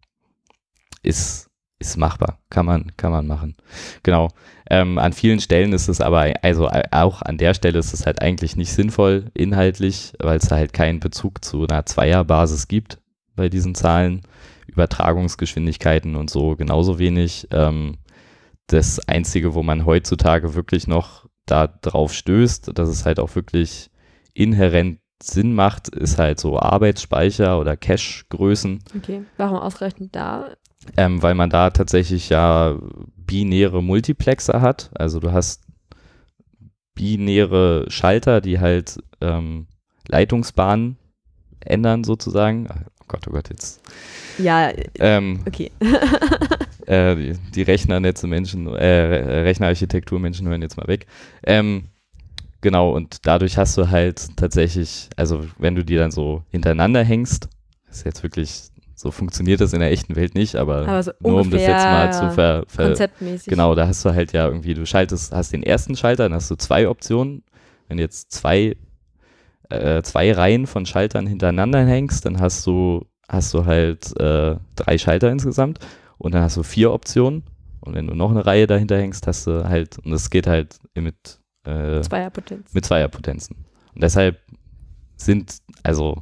[1.03, 1.50] ist
[1.81, 3.57] ist machbar, kann man, kann man machen.
[4.03, 4.29] Genau.
[4.69, 8.23] Ähm, an vielen Stellen ist es aber, also auch an der Stelle ist es halt
[8.23, 13.01] eigentlich nicht sinnvoll inhaltlich, weil es halt keinen Bezug zu einer Zweierbasis gibt
[13.35, 14.23] bei diesen Zahlen.
[14.71, 17.49] Übertragungsgeschwindigkeiten und so genauso wenig.
[17.51, 17.99] Ähm,
[18.69, 23.91] das Einzige, wo man heutzutage wirklich noch da drauf stößt, dass es halt auch wirklich
[24.33, 28.83] inhärent Sinn macht, ist halt so Arbeitsspeicher oder Cache-Größen.
[28.97, 30.57] Okay, warum ausgerechnet da?
[30.97, 32.79] Ähm, weil man da tatsächlich ja
[33.17, 34.91] binäre Multiplexer hat.
[34.95, 35.63] Also du hast
[36.95, 39.67] binäre Schalter, die halt ähm,
[40.09, 40.97] Leitungsbahnen
[41.61, 42.69] ändern sozusagen.
[43.01, 43.81] Oh Gott, oh Gott, jetzt.
[44.39, 45.71] Ja, ähm, okay.
[46.87, 51.07] äh, die, die Rechnernetze Menschen, äh, Rechnerarchitektur-Menschen hören jetzt mal weg.
[51.45, 51.85] Ähm,
[52.61, 57.49] genau, und dadurch hast du halt tatsächlich, also wenn du die dann so hintereinander hängst,
[57.91, 58.70] ist jetzt wirklich
[59.01, 61.85] so funktioniert das in der echten Welt nicht, aber, aber so nur um das jetzt
[61.85, 63.49] mal zu ver, ver konzeptmäßig.
[63.49, 66.51] Genau, da hast du halt ja irgendwie, du schaltest, hast den ersten Schalter, dann hast
[66.51, 67.43] du zwei Optionen.
[67.89, 68.77] Wenn du jetzt zwei,
[69.71, 74.99] äh, zwei Reihen von Schaltern hintereinander hängst, dann hast du, hast du halt äh, drei
[74.99, 75.79] Schalter insgesamt
[76.19, 77.45] und dann hast du vier Optionen.
[77.81, 80.77] Und wenn du noch eine Reihe dahinter hängst, hast du halt, und das geht halt
[80.95, 82.75] mit äh, Zweierpotenzen.
[82.75, 83.57] Mit Zweierpotenzen.
[83.95, 84.39] Und deshalb
[85.17, 86.21] sind, also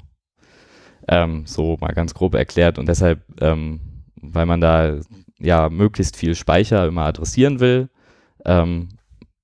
[1.08, 2.78] ähm, so mal ganz grob erklärt.
[2.78, 3.80] Und deshalb, ähm,
[4.20, 4.98] weil man da
[5.38, 7.88] ja möglichst viel Speicher immer adressieren will,
[8.44, 8.88] ähm,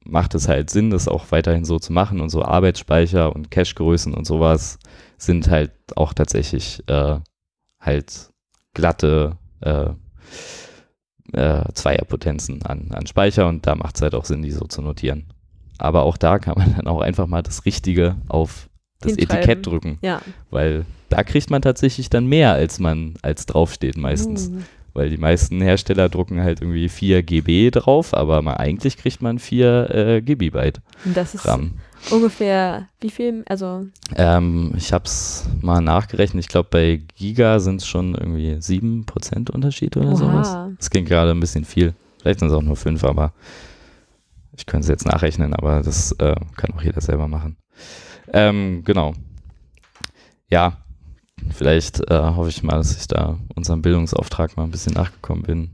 [0.04, 2.20] macht es halt Sinn, das auch weiterhin so zu machen.
[2.20, 4.78] Und so Arbeitsspeicher und Cache-Größen und sowas
[5.16, 7.18] sind halt auch tatsächlich äh,
[7.80, 8.30] halt
[8.74, 9.90] glatte äh,
[11.32, 14.82] äh, Zweierpotenzen an, an Speicher und da macht es halt auch Sinn, die so zu
[14.82, 15.32] notieren.
[15.78, 18.68] aber auch da kann man dann auch einfach mal das Richtige auf
[19.00, 19.12] das.
[19.16, 20.20] Etikett drücken, Ja.
[20.50, 20.84] weil
[21.14, 24.48] da kriegt man tatsächlich dann mehr, als man als draufsteht meistens.
[24.48, 24.58] Uh.
[24.94, 29.38] Weil die meisten Hersteller drucken halt irgendwie 4 GB drauf, aber mal eigentlich kriegt man
[29.38, 31.74] 4 äh, Gigabyte Und das ist RAM.
[32.10, 33.44] ungefähr wie viel?
[33.48, 33.86] Also
[34.16, 36.44] Ähm, ich habe es mal nachgerechnet.
[36.44, 40.16] Ich glaube, bei Giga sind es schon irgendwie 7% Unterschied oder Oha.
[40.16, 40.56] sowas.
[40.78, 41.94] Das klingt gerade ein bisschen viel.
[42.20, 43.32] Vielleicht sind es auch nur 5, aber
[44.56, 47.56] ich könnte es jetzt nachrechnen, aber das äh, kann auch jeder selber machen.
[48.32, 49.12] Ähm, genau.
[50.48, 50.83] Ja,
[51.50, 55.70] vielleicht äh, hoffe ich mal, dass ich da unserem Bildungsauftrag mal ein bisschen nachgekommen bin.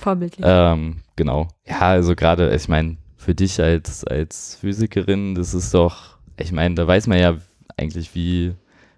[0.00, 0.44] vorbildlich.
[0.48, 1.48] Ähm, genau.
[1.66, 6.74] Ja, also gerade, ich meine, für dich als, als Physikerin, das ist doch, ich meine,
[6.74, 7.36] da weiß man ja
[7.76, 8.52] eigentlich, wie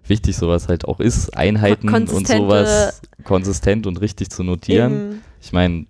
[0.07, 5.21] wichtig sowas halt auch ist, Einheiten und sowas konsistent und richtig zu notieren.
[5.41, 5.85] Ich meine,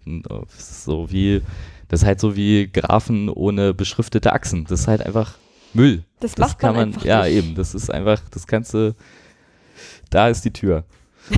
[0.58, 1.42] so wie,
[1.88, 4.66] das ist halt so wie Graphen ohne beschriftete Achsen.
[4.68, 5.36] Das ist halt einfach
[5.74, 6.04] Müll.
[6.20, 7.34] das, Das macht kann man, man, ja nicht.
[7.36, 8.96] eben, das ist einfach, das kannst du,
[10.16, 10.86] da ist die Tür.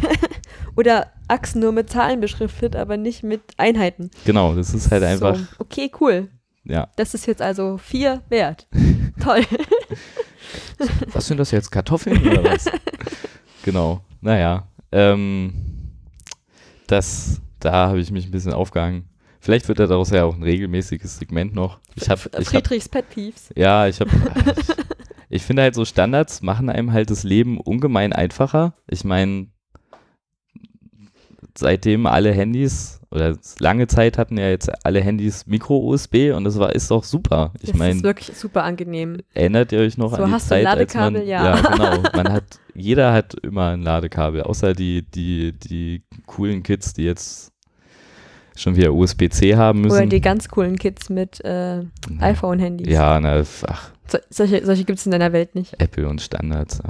[0.75, 4.11] Oder Achsen nur mit Zahlen beschriftet, aber nicht mit Einheiten.
[4.23, 6.29] Genau, das ist halt einfach, So, okay, cool.
[6.63, 6.87] ja.
[6.95, 8.67] Das ist jetzt also vier wert.
[9.19, 9.41] Toll.
[11.11, 12.65] Was sind das jetzt, Kartoffeln oder was?
[13.63, 14.67] genau, naja.
[14.91, 15.53] Ähm,
[16.85, 19.09] das, da habe ich mich ein bisschen aufgehangen.
[19.39, 21.79] Vielleicht wird da daraus ja auch ein regelmäßiges Segment noch.
[21.95, 23.49] Ich habe, ich hab, Friedrichs Pet Peeves.
[23.55, 24.11] ja, ich habe,
[25.29, 28.73] ich, finde halt so Standards machen einem halt das Leben ungemein einfacher.
[28.87, 29.47] Ich meine,
[31.57, 36.73] seitdem alle Handys oder lange Zeit hatten ja jetzt alle Handys Micro-USB und das war
[36.73, 37.51] ist doch super.
[37.55, 39.21] Ich das ist meine, wirklich super angenehm.
[39.33, 41.27] Erinnert ihr euch noch So, an die hast du ein Zeit, als man Ladekabel?
[41.27, 41.61] Ja.
[41.71, 47.03] genau, man hat jeder hat immer ein Ladekabel, außer die die die coolen Kids, die
[47.03, 47.53] jetzt
[48.57, 49.95] schon wieder USB-C haben müssen.
[49.95, 51.81] Oder die ganz coolen Kids mit äh,
[52.19, 52.87] iPhone-Handys.
[52.87, 55.79] Ja, na, ach, So, solche solche gibt es in deiner Welt nicht.
[55.79, 56.81] Apple und Standards.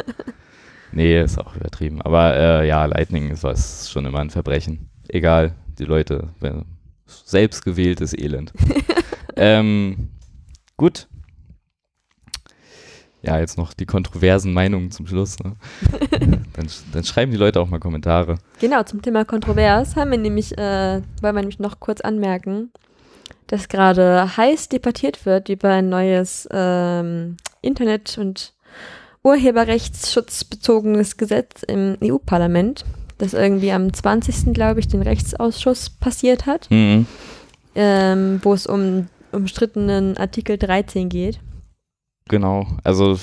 [0.92, 2.02] nee, ist auch übertrieben.
[2.02, 4.88] Aber äh, ja, Lightning ist was schon immer ein Verbrechen.
[5.08, 6.28] Egal, die Leute,
[7.06, 8.52] selbstgewähltes Elend.
[9.36, 10.08] ähm,
[10.76, 11.08] gut.
[13.26, 15.36] Ja, jetzt noch die kontroversen Meinungen zum Schluss.
[15.40, 15.52] Ne?
[16.20, 18.38] dann, dann schreiben die Leute auch mal Kommentare.
[18.60, 22.70] Genau, zum Thema Kontrovers haben wir nämlich, äh, wollen wir nämlich noch kurz anmerken,
[23.48, 28.52] dass gerade heiß debattiert wird über ein neues ähm, Internet- und
[29.24, 32.84] urheberrechtsschutzbezogenes Gesetz im EU-Parlament,
[33.18, 34.52] das irgendwie am 20.
[34.52, 37.06] glaube ich den Rechtsausschuss passiert hat, Mhm.
[37.74, 41.40] ähm, wo es um umstrittenen Artikel 13 geht.
[42.28, 43.16] Genau, also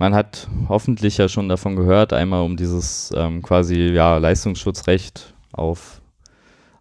[0.00, 6.02] man hat hoffentlich ja schon davon gehört, einmal um dieses ähm, quasi ja, Leistungsschutzrecht auf,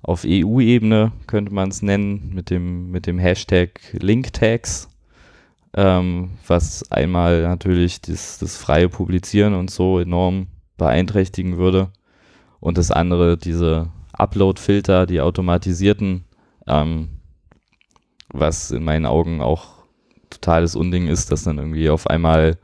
[0.01, 4.89] auf EU-Ebene, könnte man es nennen, mit dem, mit dem Hashtag Linktags,
[5.76, 10.47] ähm, was einmal natürlich das, das freie Publizieren und so enorm
[10.78, 11.89] beeinträchtigen würde.
[12.59, 16.26] Und das andere diese Upload-Filter, die automatisierten,
[16.65, 17.09] ähm,
[18.34, 19.78] was in meinen Augen auch
[20.30, 22.57] totales Unding ist, dass dann irgendwie auf einmal,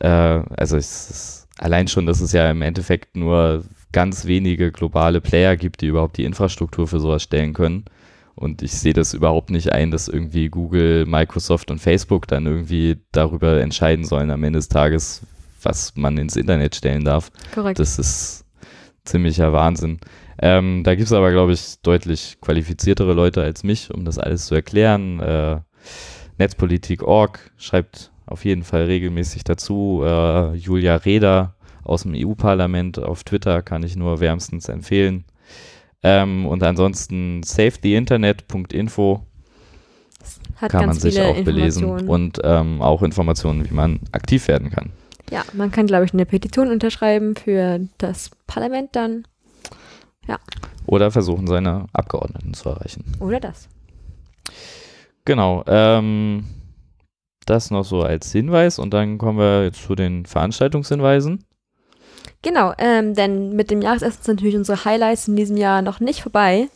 [0.00, 5.20] äh, also es ist allein schon, dass es ja im Endeffekt nur ganz wenige globale
[5.20, 7.84] Player gibt, die überhaupt die Infrastruktur für sowas stellen können.
[8.34, 12.98] Und ich sehe das überhaupt nicht ein, dass irgendwie Google, Microsoft und Facebook dann irgendwie
[13.10, 15.22] darüber entscheiden sollen am Ende des Tages,
[15.60, 17.32] was man ins Internet stellen darf.
[17.52, 17.80] Korrekt.
[17.80, 18.44] Das ist
[19.04, 19.98] ziemlicher Wahnsinn.
[20.40, 24.46] Ähm, da gibt es aber, glaube ich, deutlich qualifiziertere Leute als mich, um das alles
[24.46, 25.18] zu erklären.
[25.18, 25.60] Äh,
[26.38, 30.02] Netzpolitik.org schreibt auf jeden Fall regelmäßig dazu.
[30.04, 35.24] Äh, Julia Reda aus dem EU-Parlament auf Twitter kann ich nur wärmstens empfehlen.
[36.02, 39.26] Ähm, und ansonsten safetyinternet.info
[40.56, 44.90] Hat kann man sich auch belesen und ähm, auch Informationen, wie man aktiv werden kann.
[45.30, 49.24] Ja, man kann, glaube ich, eine Petition unterschreiben für das Parlament dann.
[50.86, 53.04] Oder versuchen, seine Abgeordneten zu erreichen.
[53.20, 53.68] Oder das.
[55.28, 55.62] Genau.
[55.66, 56.42] Ähm,
[57.44, 61.44] das noch so als Hinweis und dann kommen wir jetzt zu den Veranstaltungshinweisen.
[62.40, 66.22] Genau, ähm, denn mit dem Jahresessen sind natürlich unsere Highlights in diesem Jahr noch nicht
[66.22, 66.68] vorbei.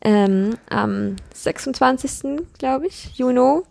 [0.00, 2.40] Ähm, am 26.
[2.58, 3.62] glaube ich, Juni,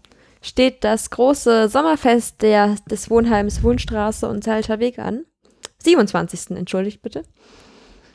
[0.41, 5.25] steht das große Sommerfest der, des Wohnheims Wohnstraße und Zelter Weg an.
[5.79, 6.51] 27.
[6.51, 7.23] entschuldigt bitte.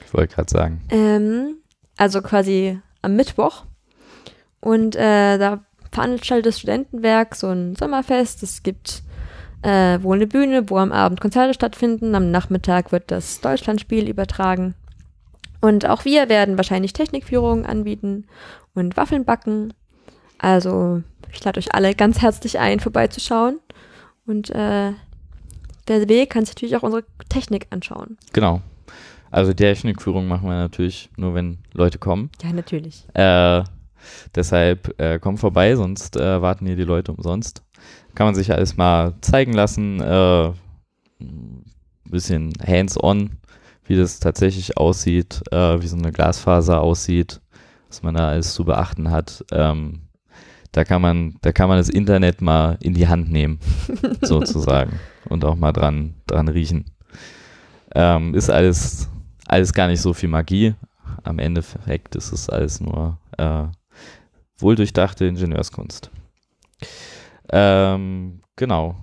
[0.06, 0.80] Ich wollte gerade sagen.
[0.88, 1.58] Ähm,
[1.98, 3.66] also quasi am Mittwoch.
[4.60, 8.42] Und äh, da veranstaltet das Studentenwerk so ein Sommerfest.
[8.42, 9.02] Es gibt
[9.62, 12.14] äh, wohl eine Bühne, wo am Abend Konzerte stattfinden.
[12.14, 14.74] Am Nachmittag wird das Deutschlandspiel übertragen.
[15.60, 18.26] Und auch wir werden wahrscheinlich Technikführungen anbieten
[18.74, 19.74] und Waffeln backen.
[20.38, 21.02] Also
[21.32, 23.60] Ich lade euch alle ganz herzlich ein, vorbeizuschauen.
[24.26, 24.92] Und äh,
[25.86, 28.16] wer will, kann sich natürlich auch unsere Technik anschauen.
[28.32, 28.60] Genau.
[29.30, 32.30] Also die Technikführung machen wir natürlich nur, wenn Leute kommen.
[32.42, 33.04] Ja, natürlich.
[33.14, 33.62] Äh,
[34.34, 37.62] deshalb äh, kommt vorbei, sonst äh, warten hier die Leute umsonst.
[38.14, 40.00] Kann man sich alles mal zeigen lassen.
[40.00, 40.52] Äh,
[41.20, 41.64] ein
[42.04, 43.38] bisschen hands-on,
[43.84, 47.40] wie das tatsächlich aussieht, äh, wie so eine Glasfaser aussieht,
[47.88, 49.44] was man da alles zu beachten hat.
[49.52, 50.02] Ähm,
[50.72, 53.58] da kann man, da kann man das Internet mal in die Hand nehmen,
[54.22, 54.98] sozusagen.
[55.28, 56.84] Und auch mal dran, dran riechen.
[57.94, 59.08] Ähm, ist alles
[59.50, 60.74] alles gar nicht so viel Magie.
[61.24, 63.64] Am Endeffekt ist es alles nur äh,
[64.62, 66.10] wohldurchdachte Ingenieurskunst.
[67.50, 68.96] Ähm, genau.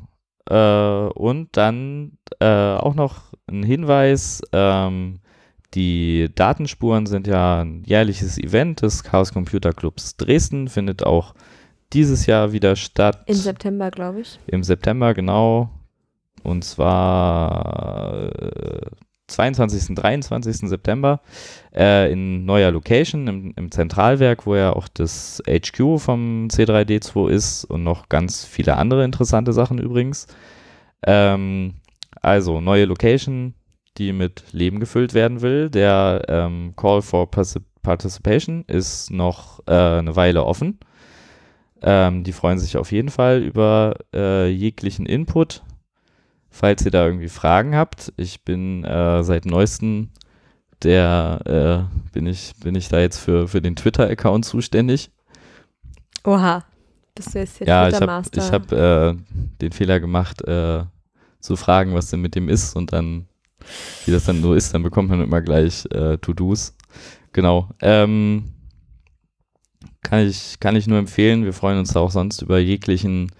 [0.49, 4.41] Äh, und dann äh, auch noch ein Hinweis.
[4.51, 5.19] Ähm,
[5.73, 11.33] die Datenspuren sind ja ein jährliches Event des Chaos Computer Clubs Dresden, findet auch
[11.93, 13.23] dieses Jahr wieder statt.
[13.25, 14.39] Im September, glaube ich.
[14.47, 15.69] Im September, genau.
[16.43, 18.81] Und zwar äh,
[19.27, 19.89] 22.
[19.89, 20.69] und 23.
[20.69, 21.21] September
[21.75, 27.65] äh, in neuer Location im, im, Zentralwerk, wo ja auch das HQ vom C3D2 ist
[27.65, 30.27] und noch ganz viele andere interessante Sachen übrigens.
[31.05, 31.75] Ähm,
[32.21, 33.53] also neue Location,
[33.97, 35.69] die mit Leben gefüllt werden will.
[35.69, 40.79] Der ähm, Call for Participation ist noch äh, eine Weile offen.
[41.81, 45.63] Ähm, die freuen sich auf jeden Fall über äh, jeglichen Input
[46.57, 48.11] falls ihr da irgendwie Fragen habt.
[48.17, 50.09] Ich bin äh, seit neuestem
[50.83, 55.11] der, äh, bin ich, bin ich da jetzt für, für den Twitter-Account zuständig.
[56.23, 56.63] Oha,
[57.15, 59.15] bist du jetzt hier Ja, ich habe ich hab, äh,
[59.61, 60.83] den Fehler gemacht, äh,
[61.39, 63.27] zu fragen, was denn mit dem ist und dann,
[64.05, 66.75] wie das dann so ist, dann bekommt man immer gleich äh, To-Dos.
[67.33, 67.69] Genau.
[67.81, 68.51] Ähm,
[70.01, 71.45] kann ich, kann ich nur empfehlen.
[71.45, 73.31] Wir freuen uns auch sonst über jeglichen,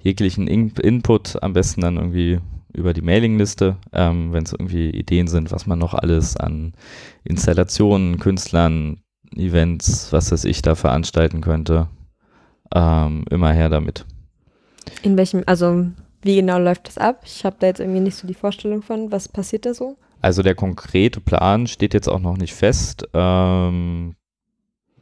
[0.00, 1.42] jeglichen In Input.
[1.42, 2.40] Am besten dann irgendwie
[2.78, 6.72] über die Mailingliste, ähm, wenn es irgendwie Ideen sind, was man noch alles an
[7.24, 9.00] Installationen, Künstlern,
[9.36, 11.88] Events, was weiß ich, da veranstalten könnte.
[12.74, 14.06] Ähm, immer her damit.
[15.02, 15.86] In welchem, also
[16.22, 17.22] wie genau läuft das ab?
[17.24, 19.12] Ich habe da jetzt irgendwie nicht so die Vorstellung von.
[19.12, 19.96] Was passiert da so?
[20.20, 23.06] Also der konkrete Plan steht jetzt auch noch nicht fest.
[23.14, 24.16] Ähm,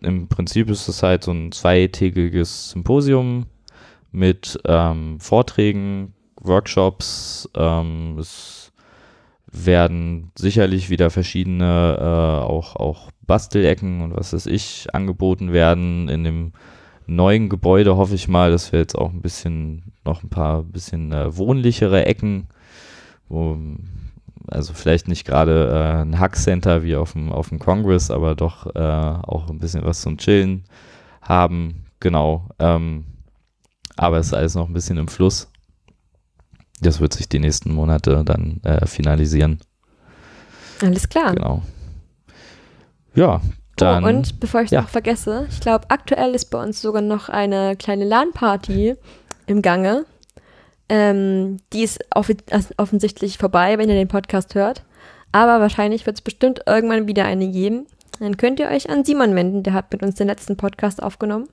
[0.00, 3.46] Im Prinzip ist es halt so ein zweitägiges Symposium
[4.12, 6.14] mit ähm, Vorträgen,
[6.46, 7.48] Workshops.
[7.54, 8.72] Ähm, es
[9.50, 16.08] werden sicherlich wieder verschiedene äh, auch, auch Bastelecken und was weiß ich angeboten werden.
[16.08, 16.52] In dem
[17.06, 21.12] neuen Gebäude hoffe ich mal, dass wir jetzt auch ein bisschen, noch ein paar bisschen
[21.12, 22.48] äh, wohnlichere Ecken,
[23.28, 23.56] wo
[24.48, 28.74] also vielleicht nicht gerade äh, ein Hack-Center wie auf dem, auf dem Congress, aber doch
[28.74, 30.64] äh, auch ein bisschen was zum Chillen
[31.20, 31.86] haben.
[32.00, 32.48] Genau.
[32.58, 33.04] Ähm,
[33.96, 35.50] aber es ist alles noch ein bisschen im Fluss.
[36.80, 39.60] Das wird sich die nächsten Monate dann äh, finalisieren.
[40.82, 41.34] Alles klar.
[41.34, 41.62] Genau.
[43.14, 43.40] Ja,
[43.76, 44.04] dann.
[44.04, 44.82] Oh, und bevor ich ja.
[44.82, 48.96] noch vergesse, ich glaube, aktuell ist bei uns sogar noch eine kleine LAN-Party
[49.46, 50.04] im Gange.
[50.88, 52.30] Ähm, die ist off
[52.76, 54.84] offensichtlich vorbei, wenn ihr den Podcast hört.
[55.32, 57.86] Aber wahrscheinlich wird es bestimmt irgendwann wieder eine geben.
[58.20, 61.48] Dann könnt ihr euch an Simon wenden, der hat mit uns den letzten Podcast aufgenommen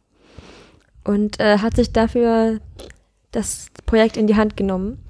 [1.03, 2.59] und äh, hat sich dafür
[3.31, 5.02] das Projekt in die Hand genommen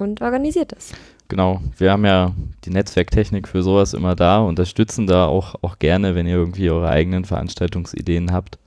[0.00, 0.92] und organisiert das.
[1.28, 6.14] Genau, wir haben ja die Netzwerktechnik für sowas immer da, unterstützen da auch, auch gerne,
[6.14, 8.58] wenn ihr irgendwie eure eigenen Veranstaltungsideen habt.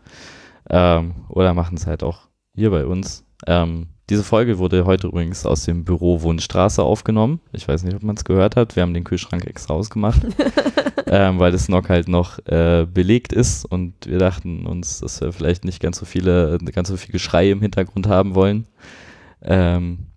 [0.70, 3.26] Ähm, oder machen es halt auch hier bei uns.
[3.48, 7.40] Ähm, diese Folge wurde heute übrigens aus dem Büro Wundstraße aufgenommen.
[7.52, 8.76] Ich weiß nicht, ob man es gehört hat.
[8.76, 10.22] Wir haben den Kühlschrank extra ausgemacht,
[11.08, 15.34] ähm, weil das Nock halt noch äh, belegt ist und wir dachten uns, dass wir
[15.34, 18.68] vielleicht nicht ganz so viele, ganz so viel Geschrei im Hintergrund haben wollen.
[19.42, 20.08] Ähm,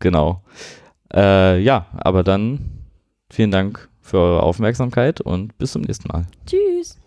[0.00, 0.42] Genau.
[1.14, 2.58] Äh, ja, aber dann
[3.30, 6.26] vielen Dank für eure Aufmerksamkeit und bis zum nächsten Mal.
[6.46, 6.99] Tschüss.